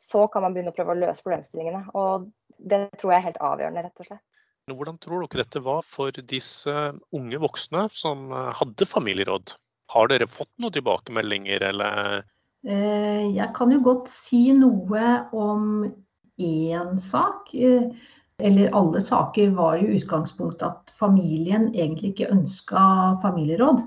så 0.00 0.26
kan 0.32 0.46
man 0.46 0.56
begynne 0.56 0.72
å 0.72 0.76
prøve 0.76 0.94
å 0.94 1.00
løse 1.02 1.24
problemstillingene. 1.26 1.84
Og 1.92 2.30
det 2.56 2.86
tror 2.96 3.12
jeg 3.12 3.20
er 3.20 3.28
helt 3.28 3.42
avgjørende, 3.44 3.84
rett 3.84 4.02
og 4.04 4.08
slett. 4.08 4.24
Hvordan 4.70 5.00
tror 5.02 5.24
dere 5.24 5.42
dette 5.42 5.62
var 5.64 5.80
for 5.84 6.14
disse 6.30 6.74
unge 7.16 7.40
voksne 7.42 7.88
som 7.92 8.28
eh, 8.30 8.52
hadde 8.56 8.88
familieråd? 8.88 9.54
Har 9.90 10.10
dere 10.12 10.28
fått 10.30 10.52
noen 10.62 10.76
tilbakemeldinger, 10.76 11.64
eller? 11.72 12.22
Eh, 12.64 13.26
jeg 13.34 13.50
kan 13.56 13.74
jo 13.74 13.80
godt 13.84 14.12
si 14.12 14.46
noe 14.56 15.06
om 15.36 15.90
én 16.40 16.96
sak. 17.02 17.50
Eh, 18.40 18.46
eller 18.46 18.74
alle 18.76 19.00
saker 19.00 19.50
var 19.56 19.78
jo 19.80 19.96
utgangspunktet 19.96 20.66
at 20.68 20.92
familien 20.98 21.70
egentlig 21.74 22.14
ikke 22.14 22.32
ønska 22.34 22.82
familieråd. 23.22 23.82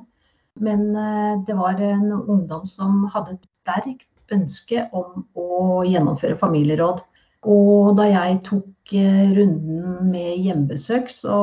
Men 0.61 0.95
eh, 0.95 1.39
det 1.47 1.57
var 1.57 1.81
en 1.81 2.11
ungdom 2.11 2.65
som 2.65 3.05
hadde 3.13 3.37
et 3.37 3.47
sterkt 3.63 4.09
ønske 4.33 4.87
om 4.93 5.25
å 5.35 5.83
gjennomføre 5.85 6.37
familieråd. 6.39 7.01
Og 7.43 7.95
da 7.97 8.07
jeg 8.07 8.39
tok 8.45 8.93
runden 9.35 10.11
med 10.11 10.37
hjemmebesøk, 10.45 11.09
så 11.11 11.37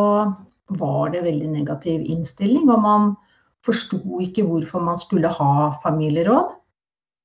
var 0.80 1.10
det 1.12 1.26
veldig 1.26 1.50
negativ 1.52 2.06
innstilling. 2.08 2.70
Og 2.72 2.80
man 2.80 3.10
forsto 3.66 4.00
ikke 4.24 4.46
hvorfor 4.48 4.80
man 4.84 4.98
skulle 5.00 5.28
ha 5.28 5.52
familieråd. 5.84 6.54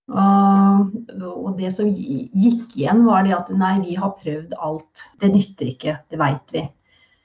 Og 0.09 1.55
det 1.57 1.71
som 1.73 1.89
gikk 1.89 2.75
igjen, 2.77 3.05
var 3.07 3.25
det 3.25 3.33
at 3.37 3.49
nei, 3.57 3.79
vi 3.81 3.95
har 3.97 4.13
prøvd 4.19 4.53
alt. 4.61 5.05
Det 5.21 5.31
nytter 5.33 5.71
ikke, 5.71 5.97
det 6.11 6.19
veit 6.21 6.53
vi. 6.53 6.65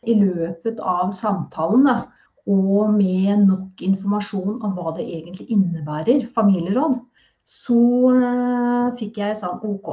I 0.08 0.16
løpet 0.16 0.80
av 0.80 1.12
samtalen 1.12 1.84
da, 1.84 1.98
og 2.48 2.94
med 2.94 3.44
nok 3.44 3.82
informasjon 3.84 4.62
om 4.64 4.72
hva 4.76 4.94
det 4.96 5.04
egentlig 5.04 5.50
innebærer, 5.52 6.24
familieråd, 6.34 6.96
så 7.44 7.76
uh, 8.14 8.88
fikk 8.96 9.20
jeg 9.20 9.36
sånn 9.40 9.60
OK, 9.66 9.92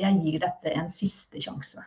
jeg 0.00 0.20
gir 0.20 0.42
dette 0.44 0.74
en 0.76 0.92
siste 0.92 1.40
sjanse. 1.40 1.82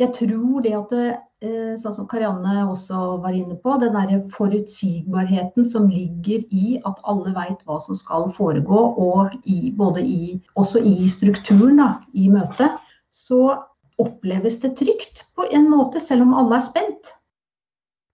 Jeg 0.00 0.14
tror 0.16 0.62
det 0.64 0.72
at 0.76 0.92
eh, 0.96 1.72
sånn 1.80 1.96
som 1.96 2.06
Karianne 2.08 2.62
også 2.64 3.18
var 3.22 3.34
inne 3.36 3.58
på, 3.60 3.74
den 3.82 3.92
der 3.96 4.22
forutsigbarheten 4.32 5.66
som 5.68 5.90
ligger 5.92 6.46
i 6.48 6.78
at 6.88 7.02
alle 7.08 7.34
veit 7.36 7.60
hva 7.68 7.76
som 7.84 7.98
skal 7.98 8.30
foregå, 8.36 8.80
og 8.96 9.34
i, 9.44 9.72
både 9.76 10.04
i, 10.04 10.38
også 10.56 10.80
i 10.80 11.10
strukturen 11.12 11.82
da, 11.82 11.90
i 12.16 12.30
møtet, 12.32 12.78
så 13.12 13.58
oppleves 14.00 14.56
det 14.62 14.74
trygt 14.80 15.26
på 15.36 15.44
en 15.52 15.68
måte, 15.70 16.00
selv 16.00 16.24
om 16.24 16.32
alle 16.40 16.56
er 16.56 16.64
spent. 16.64 17.12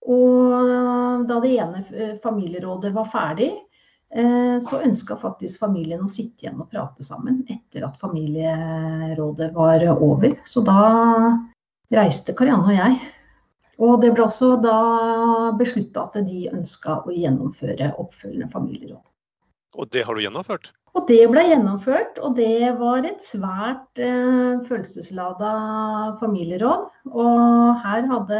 Og 0.09 1.25
da 1.29 1.39
det 1.43 1.55
ene 1.55 1.83
eh, 1.93 2.15
familierådet 2.23 2.91
var 2.95 3.07
ferdig, 3.13 3.53
eh, 4.11 4.57
så 4.63 4.81
ønska 4.83 5.15
faktisk 5.21 5.63
familien 5.63 6.03
å 6.03 6.11
sitte 6.11 6.43
igjen 6.43 6.59
og 6.59 6.71
prate 6.73 7.07
sammen 7.07 7.45
etter 7.47 7.87
at 7.87 7.99
familierådet 8.03 9.53
var 9.55 9.85
over. 9.95 10.35
Så 10.43 10.65
da 10.67 10.83
reiste 11.95 12.35
Karianne 12.37 12.69
og 12.69 12.75
jeg. 12.77 12.99
Og 13.79 14.01
det 14.03 14.11
ble 14.15 14.25
også 14.25 14.57
da 14.59 14.79
beslutta 15.59 16.09
at 16.09 16.19
de 16.27 16.49
ønska 16.51 16.99
å 17.07 17.15
gjennomføre 17.15 17.93
oppfølgende 18.01 18.49
familieråd. 18.51 19.05
Og 19.79 19.87
det 19.93 20.03
har 20.03 20.17
du 20.17 20.23
gjennomført? 20.25 20.73
Og 20.97 21.05
det 21.07 21.21
ble 21.29 21.45
gjennomført, 21.45 22.17
og 22.25 22.35
det 22.39 22.73
var 22.79 23.05
et 23.05 23.21
svært 23.23 24.01
eh, 24.01 24.59
følelseslada 24.65 25.51
familieråd. 26.19 26.87
Og 27.13 27.83
her 27.83 28.07
hadde 28.09 28.39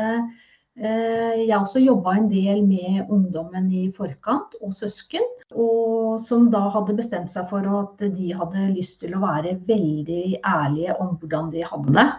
eh, 0.81 1.45
jeg 1.45 1.55
også 1.55 1.83
jobba 1.83 2.17
en 2.17 2.27
del 2.31 2.63
med 2.65 3.13
ungdommen 3.13 3.69
i 3.71 3.85
forkant, 3.95 4.57
og 4.65 4.73
søsken. 4.75 5.23
Og 5.53 6.17
som 6.25 6.49
da 6.51 6.65
hadde 6.73 6.97
bestemt 6.97 7.31
seg 7.31 7.47
for 7.53 7.69
at 7.83 8.03
de 8.17 8.33
hadde 8.35 8.71
lyst 8.73 8.99
til 9.05 9.15
å 9.15 9.23
være 9.23 9.55
veldig 9.69 10.41
ærlige 10.41 10.97
om 10.99 11.15
hvordan 11.21 11.53
de 11.53 11.63
hadde 11.69 11.95
det. 11.95 12.09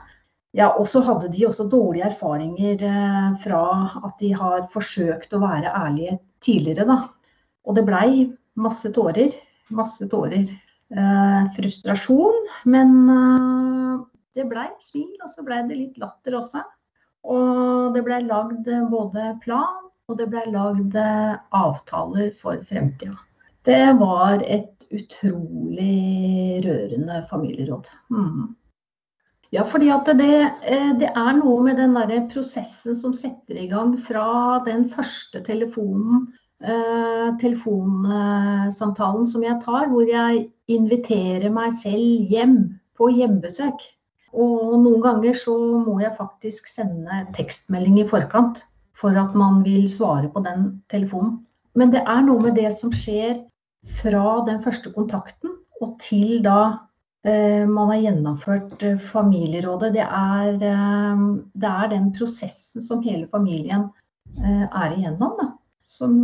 Ja, 0.57 0.73
og 0.75 0.89
så 0.91 1.03
hadde 1.07 1.31
de 1.31 1.45
også 1.47 1.69
dårlige 1.71 2.09
erfaringer 2.09 2.83
eh, 2.83 3.29
fra 3.45 3.63
at 4.03 4.17
de 4.23 4.33
har 4.35 4.67
forsøkt 4.73 5.35
å 5.37 5.43
være 5.45 5.71
ærlige 5.71 6.17
tidligere, 6.43 6.87
da. 6.89 6.99
Og 7.69 7.77
det 7.77 7.85
blei 7.87 8.27
masse 8.59 8.91
tårer. 8.95 9.37
Masse 9.71 10.09
tårer. 10.11 10.51
Eh, 10.91 11.43
frustrasjon, 11.55 12.51
men 12.67 12.97
eh, 13.15 13.95
det 14.35 14.49
blei 14.51 14.67
smil, 14.83 15.15
og 15.23 15.31
så 15.31 15.47
blei 15.47 15.63
det 15.69 15.79
litt 15.79 16.03
latter 16.03 16.41
også. 16.41 16.65
Og 17.31 17.95
det 17.95 18.03
blei 18.03 18.23
lagd 18.25 18.67
både 18.91 19.35
plan, 19.45 19.87
og 20.11 20.19
det 20.19 20.27
blei 20.33 20.49
lagd 20.51 20.97
avtaler 20.99 22.33
for 22.41 22.59
fremtida. 22.67 23.15
Det 23.69 23.93
var 24.01 24.41
et 24.43 24.89
utrolig 24.91 26.65
rørende 26.65 27.21
familieråd. 27.31 27.91
Mm. 28.11 28.49
Ja, 29.51 29.65
fordi 29.67 29.89
det, 30.15 30.35
eh, 30.63 30.91
det, 30.99 31.11
er 31.11 31.33
noe 31.41 31.63
med 31.67 31.81
den 31.81 31.97
der 31.99 32.29
prosessen 32.31 32.95
som 32.95 33.15
setter 33.15 33.59
i 33.59 33.67
gang 33.71 33.97
fra 33.99 34.61
den 34.67 34.85
første 34.93 35.43
telefonen, 35.43 36.29
eh, 36.63 37.35
telefonsamtalen 37.43 39.27
som 39.27 39.43
jeg 39.43 39.59
tar, 39.65 39.89
hvor 39.91 40.07
jeg 40.07 40.47
inviterer 40.71 41.51
meg 41.51 41.75
selv 41.83 42.31
hjem 42.31 42.57
på 42.95 43.11
hjemmebesøk. 43.11 43.83
Og 44.31 44.79
noen 44.85 45.03
ganger 45.03 45.35
så 45.35 45.57
må 45.59 45.99
jeg 45.99 46.15
faktisk 46.15 46.71
sende 46.71 47.25
tekstmelding 47.35 47.99
i 47.99 48.07
forkant 48.07 48.63
for 48.95 49.17
at 49.19 49.35
man 49.35 49.65
vil 49.67 49.89
svare 49.91 50.31
på 50.31 50.45
den 50.47 50.77
telefonen. 50.93 51.41
Men 51.75 51.91
det 51.91 52.05
er 52.07 52.23
noe 52.23 52.39
med 52.45 52.55
det 52.55 52.71
som 52.79 52.95
skjer 52.95 53.41
fra 53.99 54.45
den 54.47 54.63
første 54.63 54.93
kontakten 54.95 55.57
og 55.81 55.97
til 56.03 56.39
da 56.45 56.87
man 57.69 57.91
har 57.91 57.99
gjennomført 58.01 58.83
eh, 58.83 58.99
familierådet. 58.99 59.93
Det 59.93 60.05
er, 60.05 60.55
eh, 60.55 61.25
det 61.53 61.73
er, 61.73 61.91
den 61.93 62.09
prosessen 62.17 62.85
som 62.85 63.03
hele 63.05 63.29
familien 63.29 63.91
eh, 64.39 64.65
er 64.65 64.97
igjennom, 64.97 65.37
da, 65.37 65.51
som 65.85 66.15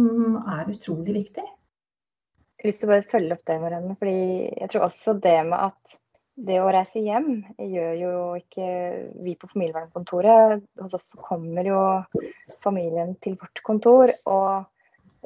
er 0.41 0.73
utrolig 0.73 1.19
viktig. 1.19 1.45
Jeg 1.45 2.65
har 2.65 2.71
lyst 2.71 2.81
til 2.81 2.89
å 2.89 2.95
bare 2.95 3.11
følge 3.11 3.37
opp 3.37 3.45
det, 3.45 3.59
Marianne. 3.61 3.97
fordi 4.01 4.19
jeg 4.57 4.73
tror 4.73 4.87
også 4.89 5.19
det 5.21 5.37
med 5.51 5.67
at 5.69 5.99
det 6.47 6.57
å 6.61 6.71
reise 6.73 7.01
hjem 7.01 7.31
gjør 7.57 7.93
jo 8.01 8.15
ikke 8.37 8.71
vi 9.25 9.37
på 9.41 9.49
familievernkontoret. 9.53 10.65
Hos 10.81 10.97
oss 10.97 11.13
kommer 11.29 11.69
jo 11.69 11.83
familien 12.65 13.15
til 13.25 13.37
vårt 13.41 13.63
kontor. 13.65 14.13
og 14.25 14.65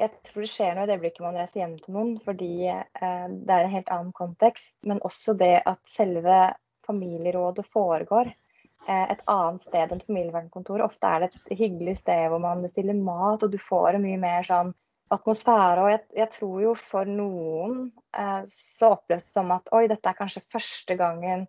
jeg 0.00 0.10
tror 0.26 0.44
det 0.44 0.50
skjer 0.50 0.76
noe 0.76 0.86
i 0.86 0.88
det 0.88 0.96
øyeblikket 0.96 1.24
man 1.24 1.38
reiser 1.38 1.62
hjem 1.62 1.76
til 1.82 1.96
noen, 1.96 2.12
fordi 2.24 2.52
eh, 2.70 3.26
det 3.30 3.54
er 3.54 3.66
en 3.66 3.74
helt 3.74 3.90
annen 3.92 4.12
kontekst. 4.16 4.78
Men 4.88 5.02
også 5.06 5.36
det 5.40 5.56
at 5.68 5.80
selve 5.88 6.40
familierådet 6.88 7.66
foregår 7.68 8.30
eh, 8.30 9.06
et 9.12 9.24
annet 9.30 9.66
sted 9.68 9.94
enn 9.94 10.04
familievernkontoret. 10.06 10.86
Ofte 10.86 11.10
er 11.10 11.24
det 11.24 11.32
et 11.32 11.58
hyggelig 11.60 11.98
sted 12.00 12.28
hvor 12.32 12.42
man 12.42 12.64
bestiller 12.64 12.96
mat, 12.96 13.44
og 13.44 13.52
du 13.52 13.58
får 13.60 13.98
en 13.98 14.06
mye 14.06 14.20
mer 14.22 14.46
sånn 14.46 14.72
atmosfære. 15.14 15.84
Og 15.84 15.92
jeg, 15.92 16.02
jeg 16.22 16.32
tror 16.36 16.60
jo 16.64 16.76
for 16.78 17.10
noen 17.20 17.80
eh, 18.16 18.42
så 18.48 18.94
oppleves 18.96 19.26
det 19.28 19.36
som 19.36 19.52
at 19.56 19.72
oi, 19.76 19.84
dette 19.90 20.12
er 20.12 20.18
kanskje 20.18 20.46
første 20.48 20.96
gangen 21.00 21.48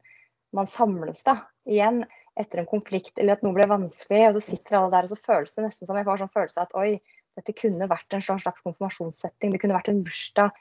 man 0.51 0.67
samles 0.67 1.23
da, 1.23 1.37
igjen 1.69 2.03
etter 2.39 2.61
en 2.61 2.67
konflikt 2.67 3.19
eller 3.19 3.37
at 3.37 3.43
noe 3.45 3.55
ble 3.55 3.67
vanskelig, 3.71 4.25
og 4.27 4.35
så 4.35 4.41
sitter 4.43 4.77
alle 4.77 4.91
der, 4.93 5.07
og 5.07 5.11
så 5.13 5.19
føles 5.19 5.53
det 5.55 5.65
nesten 5.65 5.87
som 5.87 5.99
jeg 5.99 6.07
får 6.07 6.21
sånn 6.21 6.31
følelse 6.33 6.63
at 6.63 6.75
oi, 6.79 6.89
dette 7.39 7.55
kunne 7.57 7.87
vært 7.89 8.13
en 8.15 8.23
slags 8.23 8.63
konfirmasjonssetting, 8.65 9.53
det 9.53 9.61
kunne 9.61 9.77
vært 9.77 9.91
en 9.91 10.03
bursdag. 10.05 10.55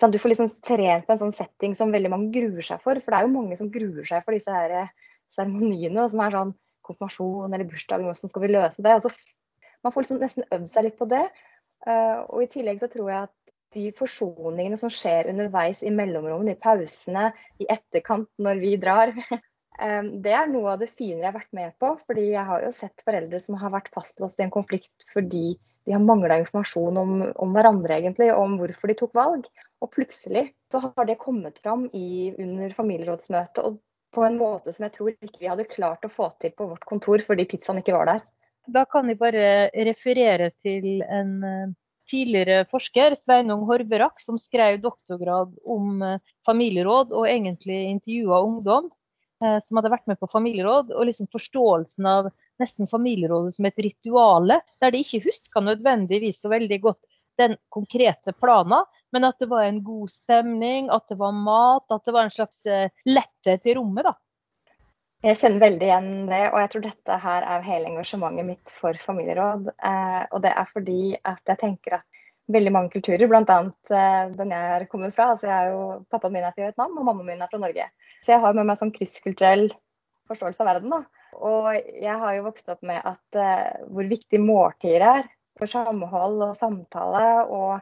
Du 0.00 0.18
får 0.20 0.32
liksom 0.32 0.48
trent 0.64 1.06
på 1.06 1.12
en 1.12 1.20
sånn 1.20 1.34
setting 1.34 1.74
som 1.76 1.92
veldig 1.92 2.10
mange 2.12 2.30
gruer 2.32 2.64
seg 2.64 2.80
for. 2.80 2.96
For 3.02 3.12
det 3.12 3.18
er 3.18 3.26
jo 3.26 3.34
mange 3.34 3.56
som 3.58 3.72
gruer 3.72 4.06
seg 4.08 4.22
for 4.24 4.36
disse 4.36 4.52
her 4.54 4.72
eh, 4.84 4.92
seremoniene, 5.36 6.06
som 6.12 6.22
er 6.24 6.36
sånn 6.36 6.54
konfirmasjon 6.86 7.52
eller 7.52 7.68
bursdag, 7.68 8.04
hvordan 8.06 8.32
skal 8.32 8.44
vi 8.44 8.52
løse 8.52 8.84
det? 8.86 8.96
Så, 9.04 9.12
man 9.84 9.94
får 9.94 10.06
liksom 10.06 10.20
nesten 10.22 10.48
øvd 10.52 10.68
seg 10.70 10.86
litt 10.86 10.98
på 11.00 11.08
det. 11.10 11.24
Uh, 11.86 12.26
og 12.28 12.44
i 12.44 12.50
tillegg 12.52 12.80
så 12.82 12.90
tror 12.92 13.08
jeg 13.08 13.28
at 13.28 13.54
de 13.76 13.86
forsoningene 13.96 14.76
som 14.76 14.90
skjer 14.92 15.30
underveis 15.30 15.80
i 15.86 15.92
mellomrommene, 15.94 16.56
i 16.56 16.60
pausene, 16.60 17.30
i 17.62 17.68
etterkant 17.70 18.28
når 18.42 18.60
vi 18.60 18.74
drar, 18.82 19.14
um, 19.14 20.10
det 20.24 20.34
er 20.36 20.50
noe 20.50 20.74
av 20.74 20.82
det 20.82 20.90
finere 20.90 21.22
jeg 21.22 21.30
har 21.30 21.38
vært 21.38 21.56
med 21.56 21.76
på. 21.80 21.94
fordi 22.04 22.26
jeg 22.32 22.46
har 22.50 22.66
jo 22.66 22.72
sett 22.76 23.06
foreldre 23.06 23.40
som 23.42 23.56
har 23.62 23.72
vært 23.72 23.92
fastlåst 23.94 24.42
i 24.42 24.46
en 24.46 24.54
konflikt 24.54 25.08
fordi 25.14 25.54
de 25.90 25.96
har 25.96 26.02
mangla 26.06 26.38
informasjon 26.38 26.98
om, 27.00 27.14
om, 27.34 27.54
hverandre 27.56 27.96
egentlig, 27.98 28.28
om 28.30 28.54
hvorfor 28.60 28.90
de 28.92 28.94
tok 29.00 29.16
valg. 29.18 29.48
Og 29.82 29.90
plutselig 29.90 30.44
så 30.70 30.84
har 30.84 31.08
det 31.08 31.18
kommet 31.18 31.58
fram 31.58 31.88
i, 31.90 32.30
under 32.38 32.70
familierådsmøtet 32.76 33.64
og 33.66 33.80
på 34.14 34.22
en 34.26 34.38
måte 34.38 34.70
som 34.74 34.86
jeg 34.86 34.94
tror 34.94 35.10
ikke 35.14 35.42
vi 35.42 35.50
hadde 35.50 35.66
klart 35.70 36.06
å 36.06 36.10
få 36.12 36.28
til 36.42 36.54
på 36.54 36.68
vårt 36.70 36.86
kontor 36.86 37.22
fordi 37.26 37.46
pizzaen 37.50 37.82
ikke 37.82 37.94
var 37.96 38.06
der. 38.10 38.22
Da 38.70 38.84
kan 38.86 39.10
jeg 39.10 39.18
bare 39.18 39.70
referere 39.90 40.50
til 40.62 41.02
en 41.02 41.32
eh, 41.46 41.72
tidligere 42.10 42.68
forsker, 42.70 43.16
Sveinung 43.18 43.64
Horverak, 43.66 44.22
som 44.22 44.38
skrev 44.38 44.78
doktorgrad 44.82 45.56
om 45.66 46.02
eh, 46.06 46.22
familieråd 46.46 47.14
og 47.16 47.26
egentlig 47.30 47.80
intervjua 47.88 48.42
ungdom 48.46 48.90
eh, 49.42 49.58
som 49.66 49.80
hadde 49.80 49.94
vært 49.94 50.06
med 50.10 50.22
på 50.22 50.30
familieråd, 50.30 50.94
og 50.94 51.10
liksom 51.10 51.30
forståelsen 51.34 52.10
av 52.14 52.30
nesten 52.60 52.90
familierådet 52.90 53.56
som 53.56 53.68
et 53.68 53.82
rituale, 53.82 54.60
der 54.80 54.92
de 54.92 55.02
ikke 55.04 55.24
huska 55.26 55.62
nødvendigvis 55.64 56.40
så 56.42 56.52
veldig 56.52 56.80
godt 56.84 57.02
den 57.40 57.56
konkrete 57.72 58.34
planen, 58.36 58.84
men 59.12 59.24
at 59.24 59.38
det 59.40 59.48
var 59.50 59.64
en 59.64 59.82
god 59.84 60.10
stemning, 60.12 60.90
at 60.92 61.08
det 61.08 61.16
var 61.20 61.32
mat, 61.36 61.86
at 61.90 62.04
det 62.04 62.14
var 62.16 62.28
en 62.28 62.34
slags 62.34 62.66
eh, 62.66 62.90
letthet 63.08 63.66
i 63.70 63.76
rommet. 63.78 64.10
da. 64.10 64.16
Jeg 65.20 65.36
kjenner 65.36 65.60
veldig 65.60 65.84
igjen 65.84 66.12
det, 66.30 66.44
og 66.48 66.58
jeg 66.62 66.70
tror 66.72 66.84
dette 66.86 67.16
her 67.24 67.46
er 67.54 67.66
hele 67.66 67.90
engasjementet 67.90 68.46
mitt 68.48 68.72
for 68.72 68.96
familieråd. 69.04 69.68
Eh, 69.72 70.22
og 70.30 70.40
det 70.44 70.52
er 70.56 70.70
fordi 70.70 71.02
at 71.18 71.52
jeg 71.52 71.60
tenker 71.60 71.98
at 71.98 72.22
veldig 72.50 72.72
mange 72.74 72.92
kulturer, 72.94 73.26
bl.a. 73.28 73.58
Eh, 74.00 74.22
den 74.36 74.54
jeg 74.56 74.76
er 74.76 74.86
kommet 74.90 75.14
fra, 75.16 75.32
altså 75.34 75.50
jeg 75.50 75.56
er 75.56 75.74
jo, 75.74 75.82
Pappaen 76.12 76.34
min 76.34 76.46
er 76.46 76.56
fra 76.56 76.66
Vietnam, 76.66 76.96
og 76.96 77.08
mammaen 77.08 77.28
min 77.28 77.44
er 77.44 77.52
fra 77.52 77.60
Norge. 77.62 77.88
Så 78.24 78.34
jeg 78.34 78.44
har 78.44 78.56
med 78.56 78.68
meg 78.68 78.80
sånn 78.80 78.94
krysskulturell 78.96 79.68
forståelse 80.30 80.64
av 80.64 80.72
verden. 80.74 80.96
da. 80.96 81.19
Og 81.38 81.74
jeg 81.76 82.16
har 82.22 82.36
jo 82.36 82.46
vokst 82.48 82.70
opp 82.72 82.82
med 82.86 83.00
at 83.06 83.38
uh, 83.38 83.86
hvor 83.92 84.08
viktig 84.10 84.40
måltider 84.42 85.06
er 85.06 85.28
for 85.60 85.70
samhold 85.70 86.44
og 86.48 86.56
samtale. 86.58 87.26
Og 87.46 87.80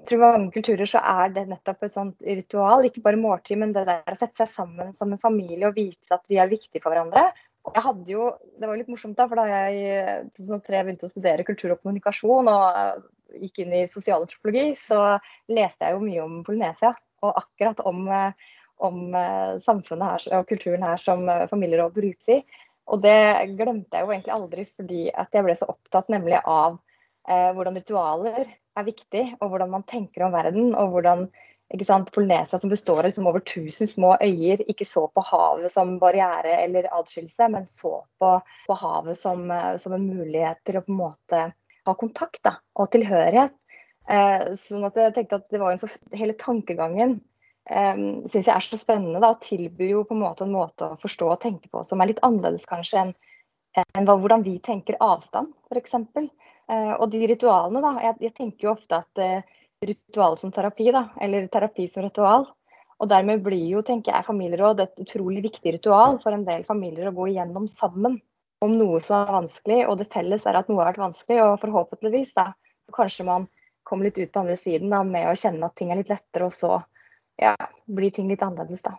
jeg 0.00 0.06
tror 0.08 0.24
mange 0.24 0.54
kulturer 0.54 0.88
så 0.88 1.02
er 1.04 1.34
det 1.34 1.46
nettopp 1.50 1.86
et 1.86 1.94
sånt 1.94 2.26
ritual. 2.26 2.86
Ikke 2.86 3.04
bare 3.04 3.20
måltid, 3.20 3.60
men 3.62 3.74
det 3.76 3.86
der 3.88 4.14
å 4.14 4.18
sette 4.18 4.42
seg 4.42 4.50
sammen 4.52 4.94
som 4.96 5.12
en 5.12 5.22
familie 5.22 5.68
og 5.68 5.78
vise 5.78 6.14
at 6.14 6.26
vi 6.30 6.40
er 6.40 6.50
viktige 6.50 6.82
for 6.82 6.94
hverandre. 6.94 7.30
Jeg 7.60 7.84
hadde 7.84 8.08
jo, 8.08 8.30
Det 8.56 8.68
var 8.68 8.78
litt 8.80 8.88
morsomt, 8.88 9.18
da, 9.18 9.26
for 9.28 9.36
da 9.36 9.44
jeg 9.50 9.80
i 9.80 10.30
2003 10.38 10.84
begynte 10.86 11.10
å 11.10 11.12
studere 11.12 11.44
kultur 11.44 11.74
og 11.74 11.82
kommunikasjon 11.82 12.48
og 12.48 12.78
eh, 12.78 13.02
gikk 13.44 13.60
inn 13.62 13.74
i 13.76 13.82
sosialantropologi, 13.90 14.72
så 14.80 15.18
leste 15.52 15.84
jeg 15.84 15.94
jo 15.94 16.06
mye 16.06 16.24
om 16.24 16.40
Polynesia. 16.46 16.94
Og 17.20 17.36
akkurat 17.36 17.82
om, 17.84 18.06
eh, 18.08 18.56
om 18.80 19.12
samfunnet 19.60 20.08
her 20.08 20.38
og 20.38 20.48
kulturen 20.48 20.86
her 20.88 20.96
som 20.96 21.28
familieråd 21.52 21.92
brukes 21.98 22.30
i. 22.32 22.38
Og 22.90 23.02
det 23.04 23.18
glemte 23.58 23.96
jeg 23.98 24.06
jo 24.06 24.14
egentlig 24.14 24.34
aldri 24.34 24.64
fordi 24.68 25.04
at 25.14 25.34
jeg 25.34 25.46
ble 25.46 25.54
så 25.58 25.68
opptatt 25.70 26.10
nemlig 26.12 26.40
av 26.40 26.80
eh, 27.28 27.50
hvordan 27.54 27.78
ritualer 27.78 28.42
er 28.50 28.86
viktig, 28.86 29.24
og 29.38 29.52
hvordan 29.52 29.70
man 29.76 29.86
tenker 29.86 30.26
om 30.26 30.34
verden. 30.34 30.72
Og 30.74 30.96
hvordan 30.96 31.28
ikke 31.70 31.86
sant, 31.86 32.10
Polynesia, 32.14 32.58
som 32.58 32.70
består 32.72 33.04
av 33.04 33.06
liksom 33.06 33.28
over 33.30 33.44
1000 33.44 33.92
små 33.92 34.16
øyer, 34.18 34.64
ikke 34.66 34.86
så 34.88 35.04
på 35.14 35.22
havet 35.28 35.70
som 35.70 35.98
barriere 36.02 36.56
eller 36.64 36.88
adskillelse, 36.96 37.46
men 37.52 37.66
så 37.68 38.00
på, 38.18 38.32
på 38.66 38.78
havet 38.80 39.18
som, 39.18 39.46
eh, 39.54 39.76
som, 39.78 39.94
en 39.94 40.08
mulighet 40.10 40.58
til 40.66 40.80
å 40.80 40.84
på 40.86 40.90
en 40.90 41.02
måte 41.04 41.44
ha 41.86 41.96
kontakt 41.98 42.42
da, 42.46 42.56
og 42.74 42.90
tilhørighet. 42.90 43.54
Eh, 44.10 44.50
sånn 44.58 44.88
at 44.88 44.98
jeg 44.98 45.14
tenkte 45.14 45.38
at 45.38 45.52
det 45.52 45.60
var 45.62 45.76
en 45.76 45.78
så, 45.78 45.86
Hele 46.16 46.34
tankegangen 46.34 47.20
um, 47.70 48.04
syns 48.28 48.48
jeg 48.48 48.54
er 48.54 48.66
så 48.66 48.78
spennende. 48.80 49.22
Da, 49.22 49.32
og 49.34 49.42
tilbyr 49.44 49.94
jo 49.94 50.04
på 50.08 50.16
en 50.16 50.24
måte 50.24 50.46
en 50.46 50.54
måte 50.54 50.90
å 50.92 51.00
forstå 51.00 51.30
og 51.30 51.40
tenke 51.42 51.70
på 51.72 51.82
som 51.86 52.02
er 52.02 52.12
litt 52.12 52.22
annerledes 52.26 52.68
kanskje 52.70 53.04
enn 53.04 53.16
en 53.94 54.08
hvordan 54.08 54.42
vi 54.42 54.56
tenker 54.58 54.98
avstand, 54.98 55.52
f.eks. 55.70 55.94
Uh, 55.94 56.94
og 56.98 57.10
de 57.12 57.22
ritualene, 57.30 57.82
da. 57.84 57.92
Jeg, 58.02 58.16
jeg 58.26 58.36
tenker 58.36 58.66
jo 58.66 58.72
ofte 58.74 58.98
at 58.98 59.22
uh, 59.22 59.60
ritual 59.86 60.36
som 60.40 60.52
terapi, 60.54 60.90
da, 60.94 61.06
eller 61.22 61.46
terapi 61.52 61.86
som 61.90 62.04
ritual. 62.06 62.48
Og 63.00 63.08
dermed 63.08 63.40
blir 63.44 63.62
jo, 63.70 63.80
tenker 63.86 64.12
jeg, 64.12 64.26
familieråd 64.26 64.82
et 64.84 64.98
utrolig 65.00 65.44
viktig 65.46 65.78
ritual 65.78 66.18
for 66.20 66.36
en 66.36 66.44
del 66.44 66.66
familier 66.68 67.08
å 67.08 67.14
gå 67.16 67.30
igjennom 67.30 67.68
sammen 67.70 68.18
om 68.60 68.74
noe 68.76 68.98
som 69.00 69.22
er 69.22 69.32
vanskelig, 69.38 69.78
og 69.88 69.96
det 70.02 70.10
felles 70.12 70.44
er 70.44 70.58
at 70.58 70.68
noe 70.68 70.82
har 70.82 70.90
vært 70.90 71.04
vanskelig, 71.06 71.38
og 71.46 71.60
forhåpentligvis 71.62 72.34
da, 72.36 72.50
kanskje 72.92 73.24
man 73.24 73.46
kommer 73.88 74.06
litt 74.06 74.18
ut 74.20 74.32
på 74.34 74.42
andre 74.42 74.56
siden 74.60 74.92
da, 74.92 75.00
med 75.06 75.30
å 75.30 75.38
kjenne 75.38 75.70
at 75.70 75.78
ting 75.80 75.92
er 75.94 76.02
litt 76.02 76.12
lettere, 76.12 76.50
og 76.50 76.52
så 76.52 76.82
ja, 77.40 77.56
blir 77.86 78.12
ting 78.14 78.28
litt 78.28 78.42
annerledes, 78.44 78.84
da. 78.84 78.96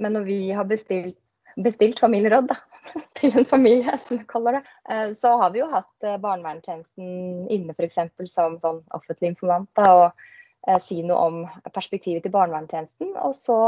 Men 0.00 0.14
når 0.16 0.26
vi 0.28 0.38
har 0.56 0.68
bestilt, 0.68 1.18
bestilt 1.60 2.00
familieråd 2.00 2.48
da, 2.52 2.56
til 3.18 3.36
en 3.36 3.48
familie, 3.48 3.96
som 4.00 4.20
vi 4.20 4.26
kaller 4.30 4.58
det, 4.58 4.64
eh, 4.88 5.06
så 5.16 5.34
har 5.42 5.52
vi 5.54 5.62
jo 5.62 5.68
hatt 5.72 6.06
eh, 6.06 6.18
barnevernstjenesten 6.22 7.48
inne 7.52 7.76
f.eks. 7.76 8.00
som 8.32 8.58
sånn 8.62 8.82
offentlig 8.96 9.34
informant. 9.34 9.70
Da, 9.76 9.90
og 9.98 10.68
eh, 10.68 10.80
si 10.82 11.02
noe 11.04 11.26
om 11.28 11.40
perspektivet 11.74 12.24
til 12.24 12.34
barnevernstjenesten. 12.34 13.16
Og 13.20 13.34
så 13.36 13.60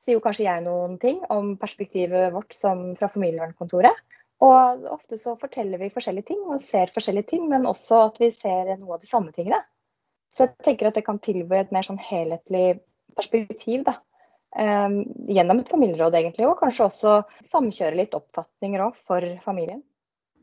sier 0.00 0.18
jo 0.18 0.24
kanskje 0.24 0.48
jeg 0.48 0.66
noen 0.66 0.98
ting 1.00 1.22
om 1.32 1.54
perspektivet 1.60 2.32
vårt 2.34 2.56
som 2.56 2.90
fra 2.98 3.08
familievernkontoret. 3.12 4.06
Og 4.40 4.86
ofte 4.88 5.18
så 5.20 5.34
forteller 5.36 5.80
vi 5.82 5.92
forskjellige 5.92 6.32
ting 6.32 6.44
og 6.48 6.62
ser 6.64 6.92
forskjellige 6.92 7.28
ting, 7.34 7.48
men 7.48 7.68
også 7.68 8.06
at 8.06 8.20
vi 8.22 8.30
ser 8.32 8.72
noe 8.80 8.96
av 8.96 9.02
de 9.02 9.08
samme 9.08 9.34
tingene. 9.36 9.60
Så 10.30 10.46
jeg 10.46 10.64
tenker 10.64 10.88
at 10.88 10.96
det 10.96 11.04
kan 11.04 11.18
tilby 11.20 11.58
et 11.58 11.72
mer 11.74 11.84
sånn 11.84 12.00
helhetlig 12.00 12.78
perspektiv 13.20 13.84
da, 13.86 14.00
Um, 14.58 15.04
gjennom 15.30 15.60
et 15.62 15.68
familieråd, 15.70 16.14
egentlig, 16.18 16.48
og 16.50 16.58
kanskje 16.58 16.88
også 16.88 17.10
samkjøre 17.46 18.00
litt 18.00 18.16
oppfatninger 18.18 18.82
òg 18.82 18.96
for 18.98 19.22
familien. 19.44 19.84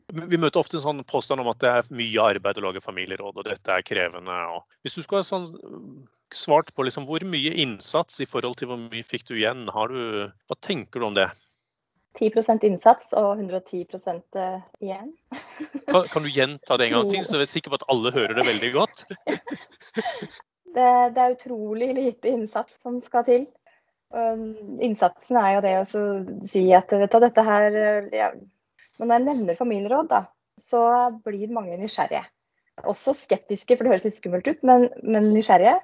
Vi 0.08 0.38
møter 0.40 0.62
ofte 0.62 0.78
en 0.78 0.84
sånn 0.86 1.02
påstand 1.04 1.42
om 1.42 1.50
at 1.52 1.58
det 1.60 1.68
er 1.68 1.90
mye 1.92 2.28
arbeid 2.30 2.56
å 2.56 2.64
lage 2.64 2.80
familieråd, 2.80 3.36
og 3.36 3.44
dette 3.44 3.74
er 3.74 3.84
krevende. 3.84 4.38
hvis 4.80 4.96
du 4.96 5.02
skulle 5.02 5.20
ha 5.20 5.28
sånn 5.28 5.50
svart 6.32 6.72
på 6.72 6.88
liksom, 6.88 7.04
hvor 7.04 7.20
mye 7.28 7.52
innsats 7.60 8.22
i 8.24 8.28
forhold 8.28 8.56
til 8.56 8.72
hvor 8.72 8.80
mye 8.80 9.04
fikk 9.04 9.28
du 9.28 9.36
igjen, 9.36 9.68
du, 9.68 10.24
hva 10.48 10.56
tenker 10.64 11.00
du 11.00 11.10
om 11.10 11.18
det? 11.18 11.28
10% 12.16 12.64
innsats 12.64 13.12
og 13.12 13.36
110 13.36 13.84
eh, 14.40 14.60
igjen. 14.80 15.12
kan, 15.92 16.08
kan, 16.08 16.24
du 16.24 16.32
gjenta 16.32 16.80
det 16.80 16.88
en 16.88 16.96
gang 16.96 17.12
til, 17.12 17.24
så 17.28 17.36
jeg 17.36 17.44
er 17.44 17.52
sikker 17.52 17.76
på 17.76 17.82
at 17.82 17.90
alle 17.92 18.16
hører 18.16 18.40
det 18.40 18.48
veldig 18.48 18.72
godt? 18.72 19.04
det, 20.78 20.90
det, 21.16 21.24
er 21.24 21.36
utrolig 21.36 21.90
lite 21.96 22.32
innsats 22.32 22.78
som 22.82 23.00
skal 23.04 23.26
til. 23.26 23.46
Innsatsen 24.14 25.36
er 25.36 25.50
jo 25.56 25.64
det 25.66 25.74
å 25.82 25.86
si 26.48 26.62
at 26.72 26.94
vet 26.96 27.12
du, 27.12 27.18
dette 27.20 27.42
her 27.44 27.74
ja, 28.08 28.30
Når 28.96 29.12
jeg 29.12 29.24
nevner 29.26 29.58
familieråd, 29.58 30.08
da, 30.08 30.22
så 30.62 30.80
blir 31.24 31.52
mange 31.52 31.76
nysgjerrige. 31.80 32.24
Også 32.88 33.14
skeptiske, 33.16 33.76
for 33.76 33.84
det 33.84 33.92
høres 33.92 34.06
litt 34.06 34.16
skummelt 34.16 34.48
ut, 34.48 34.62
men, 34.66 34.86
men 35.02 35.32
nysgjerrige. 35.34 35.76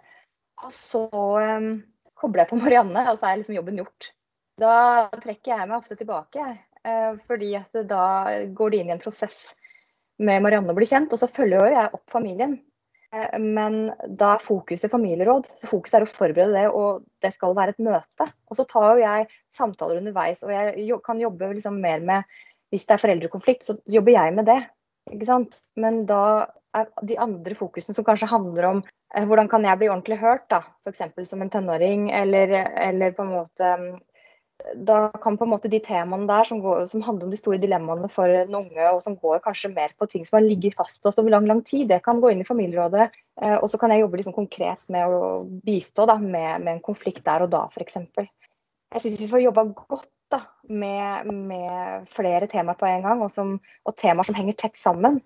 Og 0.65 0.73
så 0.73 1.05
um, 1.11 1.73
kobler 2.19 2.45
jeg 2.45 2.53
på 2.53 2.61
Marianne, 2.63 3.07
og 3.11 3.19
så 3.19 3.31
er 3.31 3.41
liksom 3.41 3.59
jobben 3.59 3.81
gjort. 3.83 4.13
Da 4.61 4.75
trekker 5.19 5.57
jeg 5.57 5.69
meg 5.69 5.81
ofte 5.81 5.99
tilbake, 5.99 6.45
eh, 6.87 7.17
fordi 7.27 7.51
da 7.91 8.05
går 8.55 8.71
det 8.71 8.81
inn 8.81 8.93
i 8.93 8.95
en 8.95 9.03
prosess 9.03 9.39
med 10.23 10.45
Marianne 10.45 10.71
å 10.71 10.77
bli 10.79 10.87
kjent, 10.87 11.13
og 11.13 11.19
så 11.19 11.31
følger 11.31 11.59
jo 11.59 11.75
jeg 11.75 11.95
opp 11.99 12.05
familien. 12.13 12.61
Eh, 13.15 13.39
men 13.41 13.93
da 14.19 14.35
er 14.35 14.43
fokuset 14.43 14.93
familieråd. 14.93 15.49
så 15.55 15.71
Fokuset 15.71 16.01
er 16.01 16.07
å 16.07 16.11
forberede 16.11 16.57
det, 16.57 16.67
og 16.71 17.05
det 17.23 17.35
skal 17.35 17.57
være 17.57 17.75
et 17.75 17.85
møte. 17.85 18.29
Og 18.51 18.59
så 18.59 18.67
tar 18.71 18.95
jo 18.95 19.05
jeg 19.05 19.29
samtaler 19.55 20.01
underveis, 20.03 20.43
og 20.47 20.53
jeg 20.55 20.99
kan 21.07 21.23
jobbe 21.23 21.55
liksom 21.55 21.81
mer 21.85 22.03
med 22.05 22.43
Hvis 22.73 22.89
det 22.89 22.95
er 22.97 22.99
foreldrekonflikt, 22.99 23.63
så 23.63 23.75
jobber 23.87 24.17
jeg 24.17 24.35
med 24.35 24.49
det. 24.49 24.57
Ikke 25.15 25.27
sant? 25.29 25.61
Men 25.79 26.01
da 26.09 26.49
er 26.75 26.89
de 27.07 27.15
andre 27.23 27.55
fokusene 27.55 27.95
som 27.95 28.07
kanskje 28.07 28.27
handler 28.27 28.67
om 28.67 28.81
eh, 29.15 29.27
hvordan 29.29 29.47
kan 29.53 29.63
jeg 29.63 29.79
bli 29.79 29.91
ordentlig 29.93 30.19
hørt, 30.19 30.49
da, 30.51 30.65
f.eks. 30.83 31.05
som 31.31 31.45
en 31.45 31.53
tenåring, 31.53 32.09
eller, 32.11 32.51
eller 32.89 33.15
på 33.15 33.23
en 33.23 33.31
måte 33.37 33.71
da 34.75 35.11
kan 35.23 35.37
på 35.37 35.45
en 35.45 35.51
måte 35.53 35.69
de 35.69 35.79
temaene 35.85 36.27
der 36.29 36.47
som, 36.49 36.61
går, 36.65 36.87
som, 36.89 37.03
handler 37.05 37.29
om 37.29 37.33
de 37.33 37.39
store 37.39 37.61
dilemmaene 37.61 38.09
for 38.13 38.31
den 38.31 38.55
unge, 38.57 38.87
og 38.91 39.03
som 39.05 39.17
går 39.21 39.43
kanskje 39.45 39.73
mer 39.75 39.93
på 39.99 40.09
ting 40.11 40.25
som 40.25 40.39
har 40.39 40.47
ligget 40.47 40.77
fast 40.79 41.05
oss 41.07 41.19
over 41.21 41.35
lang 41.35 41.49
lang 41.51 41.61
tid, 41.67 41.87
det 41.91 42.01
kan 42.05 42.21
gå 42.23 42.33
inn 42.33 42.41
i 42.41 42.49
familierådet. 42.49 43.11
Eh, 43.43 43.57
og 43.59 43.69
så 43.71 43.81
kan 43.81 43.93
jeg 43.93 44.05
jobbe 44.05 44.21
liksom 44.21 44.37
konkret 44.37 44.81
med 44.93 45.13
å 45.13 45.45
bistå 45.67 46.09
da, 46.09 46.17
med, 46.21 46.65
med, 46.65 46.73
en 46.77 46.85
konflikt 46.85 47.25
der 47.27 47.45
og 47.45 47.53
da, 47.53 47.67
f.eks. 47.75 48.01
Jeg 48.15 49.03
syns 49.03 49.21
vi 49.21 49.31
får 49.31 49.45
jobba 49.45 49.67
godt 49.75 50.11
da, 50.33 50.41
med, 50.71 51.31
med, 51.51 52.09
flere 52.11 52.49
temaer 52.51 52.79
på 52.81 52.89
en 52.89 53.05
gang, 53.05 53.23
og, 53.27 53.31
som, 53.35 53.59
og 53.85 53.97
temaer 54.01 54.27
som 54.27 54.39
henger 54.39 54.57
tett 54.65 54.81
sammen. 54.81 55.21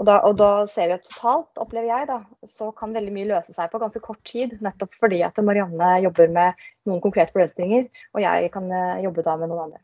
Og 0.00 0.06
da, 0.08 0.14
og 0.24 0.38
da, 0.40 0.48
ser 0.64 0.88
vi 0.88 0.96
at 0.96 1.04
totalt, 1.04 1.50
opplever 1.60 1.90
jeg, 1.90 2.06
da, 2.08 2.22
så 2.48 2.70
kan 2.72 2.94
veldig 2.96 3.12
mye 3.12 3.28
løse 3.34 3.52
seg 3.52 3.68
på 3.68 3.78
ganske 3.82 4.00
kort 4.00 4.22
tid. 4.24 4.54
Nettopp 4.64 4.96
fordi 4.96 5.18
at 5.26 5.36
Marianne 5.44 5.90
jobber 6.06 6.30
med 6.32 6.62
noen 6.88 7.02
konkrete 7.04 7.36
løsninger, 7.36 7.84
og 8.16 8.22
jeg 8.24 8.48
kan 8.54 8.70
eh, 8.72 9.02
jobbe 9.04 9.24
da 9.26 9.34
med 9.36 9.50
noen 9.52 9.66
andre. 9.66 9.82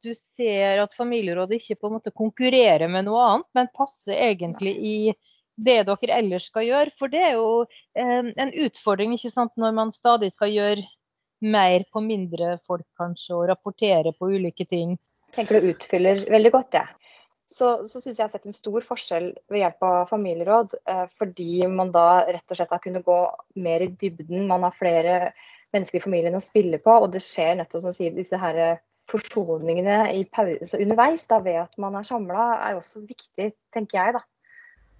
Du 0.00 0.14
ser 0.16 0.80
at 0.80 0.96
familierådet 0.96 1.58
ikke 1.58 1.76
på 1.82 1.90
en 1.90 1.98
måte 1.98 2.14
konkurrerer 2.16 2.88
med 2.88 3.04
noe 3.10 3.24
annet, 3.26 3.48
men 3.58 3.68
passer 3.76 4.16
egentlig 4.16 4.72
i 4.72 4.94
det 5.58 5.82
dere 5.90 6.16
ellers 6.16 6.46
skal 6.48 6.64
gjøre. 6.64 6.94
For 6.96 7.12
det 7.12 7.20
er 7.26 7.36
jo 7.36 7.66
eh, 7.98 8.30
en 8.32 8.54
utfordring 8.64 9.12
ikke 9.18 9.34
sant, 9.34 9.52
når 9.60 9.74
man 9.76 9.92
stadig 9.92 10.30
skal 10.32 10.54
gjøre 10.54 10.86
mer 11.44 11.84
på 11.92 12.00
mindre 12.00 12.54
folk, 12.64 12.86
kanskje, 12.96 13.36
og 13.36 13.50
rapportere 13.52 14.14
på 14.16 14.32
ulike 14.32 14.64
ting. 14.64 14.96
Jeg 15.28 15.42
tenker 15.42 15.58
det 15.58 15.74
utfyller 15.74 16.24
veldig 16.32 16.54
godt, 16.56 16.80
jeg. 16.80 16.88
Ja 16.88 17.07
så, 17.48 17.68
så 17.88 18.00
syns 18.00 18.18
jeg 18.18 18.18
jeg 18.18 18.26
har 18.26 18.32
sett 18.34 18.48
en 18.48 18.56
stor 18.56 18.84
forskjell 18.84 19.28
ved 19.48 19.62
hjelp 19.62 19.84
av 19.88 20.10
familieråd. 20.10 20.74
Eh, 20.92 21.04
fordi 21.20 21.62
man 21.72 21.92
da 21.94 22.20
rett 22.28 22.52
og 22.52 22.58
slett 22.58 22.74
har 22.74 22.82
kunnet 22.84 23.06
gå 23.06 23.18
mer 23.64 23.84
i 23.86 23.88
dybden. 23.88 24.44
Man 24.50 24.66
har 24.66 24.76
flere 24.76 25.14
mennesker 25.72 26.00
i 26.00 26.04
familien 26.04 26.36
å 26.36 26.44
spille 26.44 26.80
på. 26.84 26.92
Og 26.92 27.08
det 27.14 27.24
skjer 27.24 27.56
nettopp 27.56 27.86
som 27.86 27.96
sier 27.96 28.12
disse 28.16 28.36
her 28.40 28.60
eh, 28.64 28.82
forsoningene 29.08 30.02
i 30.18 30.26
pause 30.28 30.76
underveis 30.76 31.24
da, 31.30 31.40
ved 31.40 31.62
at 31.62 31.80
man 31.80 31.96
er 31.96 32.04
samla, 32.04 32.50
er 32.66 32.76
også 32.76 33.06
viktig, 33.08 33.54
tenker 33.72 34.02
jeg. 34.02 34.18
da. 34.18 34.24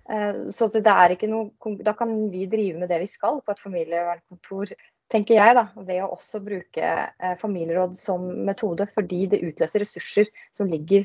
Eh, 0.09 0.43
så 0.55 0.73
det 0.73 0.87
er 0.89 1.19
ikke 1.19 1.29
noe, 1.29 1.77
da 1.85 1.93
kan 1.99 2.17
vi 2.33 2.49
drive 2.49 2.81
med 2.81 2.89
det 2.89 3.03
vi 3.05 3.13
skal 3.13 3.43
på 3.45 3.53
et 3.53 3.61
familievernkontor, 3.61 4.73
tenker 5.13 5.37
jeg. 5.37 5.61
da, 5.61 5.69
Ved 5.85 6.01
å 6.01 6.15
også 6.17 6.41
bruke 6.49 6.97
familieråd 7.45 7.93
som 8.01 8.25
metode, 8.49 8.89
fordi 8.97 9.27
det 9.35 9.45
utløser 9.45 9.85
ressurser 9.85 10.33
som 10.57 10.73
ligger 10.73 11.05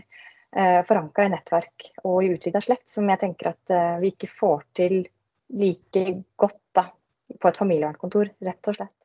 forankra 0.85 1.25
i 1.25 1.31
nettverk 1.33 1.87
og 2.03 2.23
i 2.23 2.33
utvida 2.35 2.61
slekt, 2.61 2.85
som 2.91 3.09
jeg 3.09 3.21
tenker 3.23 3.53
at 3.53 3.73
eh, 3.73 3.95
vi 4.03 4.11
ikke 4.13 4.29
får 4.29 4.65
til 4.77 4.99
like 5.53 6.03
godt 6.39 6.59
da, 6.75 6.87
på 7.39 7.49
et 7.49 7.57
familievernkontor, 7.57 8.33
rett 8.45 8.69
og 8.69 8.77
slett. 8.77 8.95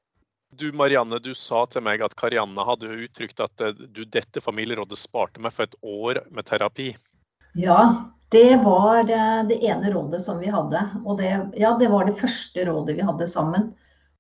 Du 0.59 0.73
Marianne, 0.73 1.19
du 1.21 1.35
sa 1.37 1.67
til 1.69 1.85
meg 1.85 2.01
at 2.05 2.15
Karianne 2.17 2.65
hadde 2.65 2.95
uttrykt 3.05 3.41
at 3.45 3.65
eh, 3.65 3.75
du, 3.77 4.05
dette 4.09 4.41
familierådet 4.45 4.99
sparte 4.99 5.43
meg 5.45 5.55
for 5.55 5.69
et 5.69 5.77
år 5.85 6.23
med 6.33 6.49
terapi. 6.49 6.93
Ja, 7.59 7.81
det 8.33 8.61
var 8.65 9.03
eh, 9.05 9.43
det 9.49 9.61
ene 9.69 9.93
rådet 9.93 10.23
som 10.25 10.41
vi 10.41 10.49
hadde. 10.53 10.83
Og 11.05 11.21
det, 11.21 11.33
ja, 11.61 11.75
det 11.81 11.91
var 11.93 12.09
det 12.09 12.17
første 12.21 12.65
rådet 12.69 12.97
vi 12.97 13.05
hadde 13.05 13.29
sammen. 13.29 13.71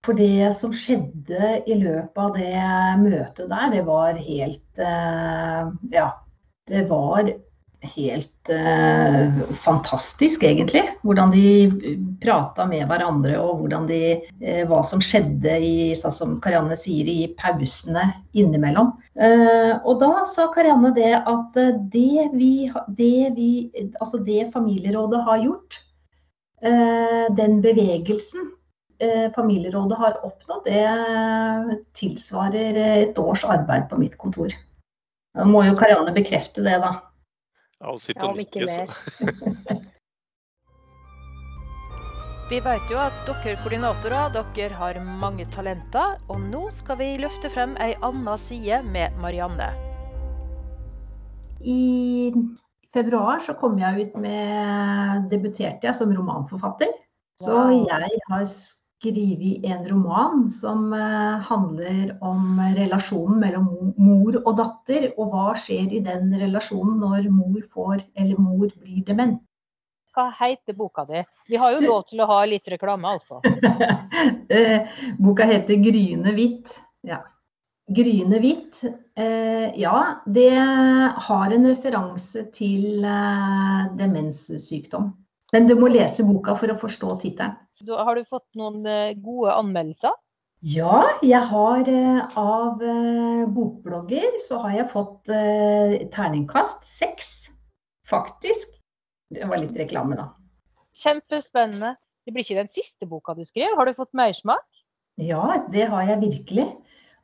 For 0.06 0.14
det 0.14 0.52
som 0.54 0.72
skjedde 0.76 1.58
i 1.66 1.74
løpet 1.80 2.20
av 2.22 2.36
det 2.36 2.62
møtet 3.02 3.48
der, 3.50 3.70
det 3.72 3.84
var 3.88 4.20
helt 4.20 4.82
eh, 4.84 5.72
Ja, 5.96 6.08
det 6.68 6.86
var 6.90 7.30
helt 7.80 8.50
eh, 8.50 9.40
fantastisk, 9.52 10.42
egentlig. 10.42 10.82
Hvordan 11.02 11.30
de 11.30 11.46
prata 12.22 12.66
med 12.66 12.86
hverandre 12.90 13.38
og 13.38 13.68
de, 13.88 14.00
eh, 14.42 14.64
hva 14.68 14.80
som 14.86 15.02
skjedde 15.04 15.54
i, 15.62 15.74
sånn 15.98 16.14
som 16.14 16.36
Karianne 16.42 16.76
sier, 16.78 17.06
i 17.06 17.30
pausene 17.38 18.08
innimellom. 18.34 18.92
Eh, 19.14 19.74
og 19.84 20.00
da 20.02 20.24
sa 20.28 20.48
Karianne 20.54 20.92
det 20.96 21.14
at 21.18 21.58
eh, 21.60 21.74
det 21.92 22.28
vi, 22.34 22.52
det 22.88 23.32
vi 23.38 23.50
Altså 24.00 24.22
det 24.24 24.50
familierådet 24.54 25.22
har 25.26 25.42
gjort, 25.44 25.80
eh, 26.62 27.26
den 27.38 27.60
bevegelsen 27.62 28.52
eh, 29.02 29.28
familierådet 29.34 29.98
har 29.98 30.22
oppnådd, 30.26 30.66
det 30.66 31.78
tilsvarer 31.98 32.82
et 32.98 33.18
års 33.22 33.44
arbeid 33.46 33.86
på 33.90 34.00
mitt 34.02 34.18
kontor. 34.18 34.54
Da 35.36 35.44
må 35.48 35.62
jo 35.66 35.76
Karianne 35.78 36.14
bekrefte 36.16 36.64
det, 36.64 36.78
da. 36.82 36.94
Ja, 37.78 37.92
hun 37.92 38.00
sitter 38.02 38.30
og 38.30 38.38
nikker, 38.40 38.66
så. 38.66 38.86
Vi 42.48 42.62
vet 42.64 42.88
jo 42.88 42.96
at 42.96 43.12
dere 43.28 43.58
koordinatorer 43.60 44.30
dere 44.32 44.72
har 44.72 44.98
mange 45.20 45.44
talenter, 45.52 46.14
og 46.32 46.40
nå 46.48 46.62
skal 46.72 46.96
vi 46.96 47.08
løfte 47.20 47.50
frem 47.52 47.74
ei 47.84 47.90
anna 48.00 48.38
side 48.40 48.78
med 48.88 49.18
Marianne. 49.20 49.66
I 51.60 52.32
februar 52.96 53.44
så 53.44 53.52
kom 53.60 53.76
jeg 53.82 54.00
ut 54.00 54.16
med 54.24 55.28
Debuterte 55.28 55.90
jeg 55.90 55.98
som 55.98 56.14
romanforfatter. 56.16 56.94
Så 57.36 57.58
jeg 57.84 58.24
har 58.30 58.46
skrevet 58.98 59.64
en 59.64 59.84
roman 59.88 60.48
som 60.50 60.92
eh, 60.92 61.38
handler 61.46 62.16
om 62.20 62.60
relasjonen 62.76 63.38
mellom 63.40 63.94
mor 63.96 64.40
og 64.44 64.56
datter, 64.58 65.12
og 65.16 65.30
hva 65.32 65.54
skjer 65.56 65.94
i 65.94 66.00
den 66.04 66.32
relasjonen 66.34 66.98
når 67.02 67.30
mor 67.30 67.62
får 67.72 68.02
eller 68.18 68.40
mor 68.40 68.66
blir 68.66 69.04
dement. 69.06 69.40
Hva 70.14 70.32
heter 70.34 70.74
boka 70.74 71.04
di? 71.06 71.22
Vi 71.46 71.56
har 71.56 71.76
jo 71.76 71.82
lov 71.84 72.08
til 72.08 72.20
å 72.20 72.26
ha 72.26 72.44
litt 72.46 72.68
reklame, 72.68 73.08
altså. 73.08 73.40
Eh, 74.48 74.88
boka 75.20 75.44
heter 75.46 75.76
'Gryende 75.78 76.32
hvitt'. 76.34 76.72
Ja. 77.06 77.20
Gryende 77.86 78.40
hvitt. 78.40 78.80
Eh, 79.14 79.68
ja, 79.78 80.22
det 80.26 80.56
har 81.28 81.52
en 81.54 81.68
referanse 81.68 82.42
til 82.56 83.04
demenssykdom. 84.00 85.12
Men 85.52 85.68
du 85.68 85.76
må 85.78 85.92
lese 85.92 86.24
boka 86.26 86.56
for 86.58 86.72
å 86.72 86.78
forstå 86.80 87.14
tittelen. 87.22 87.54
Har 87.86 88.16
du 88.16 88.24
fått 88.26 88.48
noen 88.58 88.86
eh, 88.86 89.14
gode 89.22 89.54
anmeldelser? 89.54 90.16
Ja, 90.66 91.04
jeg 91.22 91.40
har 91.52 91.86
eh, 91.92 92.38
av 92.38 92.82
eh, 92.82 93.44
bokblogger 93.54 94.40
så 94.42 94.58
har 94.64 94.74
jeg 94.80 94.90
fått 94.94 95.30
terningkast 96.14 96.86
seks, 96.88 97.30
faktisk. 98.08 98.74
Det 99.30 99.46
var 99.46 99.62
litt 99.62 99.78
reklame, 99.78 100.18
da. 100.18 100.30
Kjempespennende. 100.98 101.94
Det 102.26 102.34
blir 102.34 102.44
ikke 102.44 102.62
den 102.62 102.72
siste 102.72 103.06
boka 103.08 103.36
du 103.36 103.44
skrev. 103.46 103.76
Har 103.78 103.86
du 103.86 103.94
fått 103.96 104.16
mersmak? 104.16 104.66
Ja, 105.20 105.64
det 105.72 105.86
har 105.92 106.08
jeg 106.08 106.22
virkelig. 106.24 106.66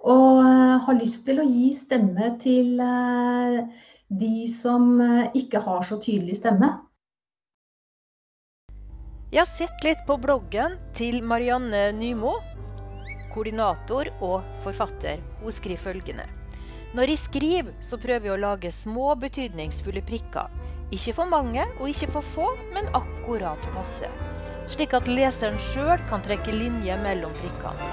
Og 0.04 0.44
har 0.84 0.98
lyst 0.98 1.24
til 1.26 1.40
å 1.40 1.48
gi 1.48 1.70
stemme 1.76 2.34
til 2.42 2.76
de 4.12 4.34
som 4.52 5.00
ikke 5.32 5.62
har 5.64 5.84
så 5.88 5.96
tydelig 6.02 6.38
stemme. 6.42 6.74
Jeg 9.34 9.40
har 9.42 9.50
sett 9.50 9.80
litt 9.82 10.02
på 10.06 10.14
bloggen 10.22 10.76
til 10.94 11.16
Marianne 11.26 11.88
Nymo. 11.98 12.36
koordinator 13.34 14.06
og 14.22 14.44
forfatter. 14.62 15.18
Hun 15.40 15.50
skriver 15.50 15.80
følgende. 15.82 16.26
Når 16.94 17.10
jeg 17.10 17.18
skriver, 17.18 17.72
så 17.82 17.98
prøver 17.98 18.28
jeg 18.28 18.34
å 18.36 18.42
lage 18.44 18.70
små, 18.70 19.08
betydningsfulle 19.18 20.04
prikker. 20.06 20.54
Ikke 20.94 21.16
for 21.16 21.26
mange 21.26 21.66
og 21.80 21.88
ikke 21.90 22.12
for 22.14 22.28
få, 22.36 22.46
men 22.76 22.86
akkurat 22.94 23.58
passe. 23.74 24.06
Slik 24.70 24.94
at 24.94 25.10
leseren 25.10 25.58
sjøl 25.58 25.98
kan 26.06 26.22
trekke 26.22 26.54
linjer 26.54 27.02
mellom 27.02 27.34
prikkene. 27.40 27.90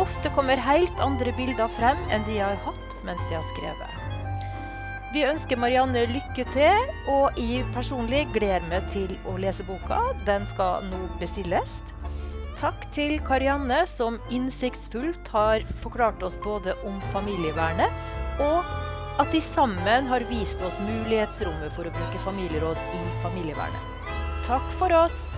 Ofte 0.00 0.32
kommer 0.32 0.56
helt 0.56 0.96
andre 1.04 1.36
bilder 1.36 1.68
frem 1.76 2.00
enn 2.08 2.24
de 2.24 2.40
har 2.40 2.56
hatt 2.64 2.98
mens 3.04 3.20
de 3.28 3.36
har 3.36 3.44
skrevet. 3.52 4.03
Vi 5.14 5.22
ønsker 5.22 5.54
Marianne 5.62 6.00
lykke 6.10 6.42
til, 6.50 6.88
og 7.06 7.36
jeg 7.38 7.62
personlig 7.70 8.24
gleder 8.34 8.64
meg 8.66 8.88
til 8.90 9.12
å 9.30 9.36
lese 9.38 9.62
boka. 9.62 10.00
Den 10.26 10.42
skal 10.50 10.88
nå 10.88 11.04
bestilles. 11.20 11.76
Takk 12.58 12.88
til 12.96 13.20
Karianne, 13.22 13.84
som 13.86 14.18
innsiktsfullt 14.34 15.30
har 15.30 15.62
forklart 15.84 16.24
oss 16.26 16.34
både 16.42 16.74
om 16.90 16.98
familievernet, 17.14 17.94
og 18.42 18.66
at 19.22 19.30
de 19.30 19.38
sammen 19.44 20.10
har 20.10 20.26
vist 20.32 20.58
oss 20.66 20.82
mulighetsrommet 20.82 21.70
for 21.78 21.86
å 21.86 21.94
bruke 21.94 22.26
familieråd 22.26 22.82
i 22.98 23.06
familievernet. 23.22 23.90
Takk 24.50 24.66
for 24.80 24.98
oss. 24.98 25.36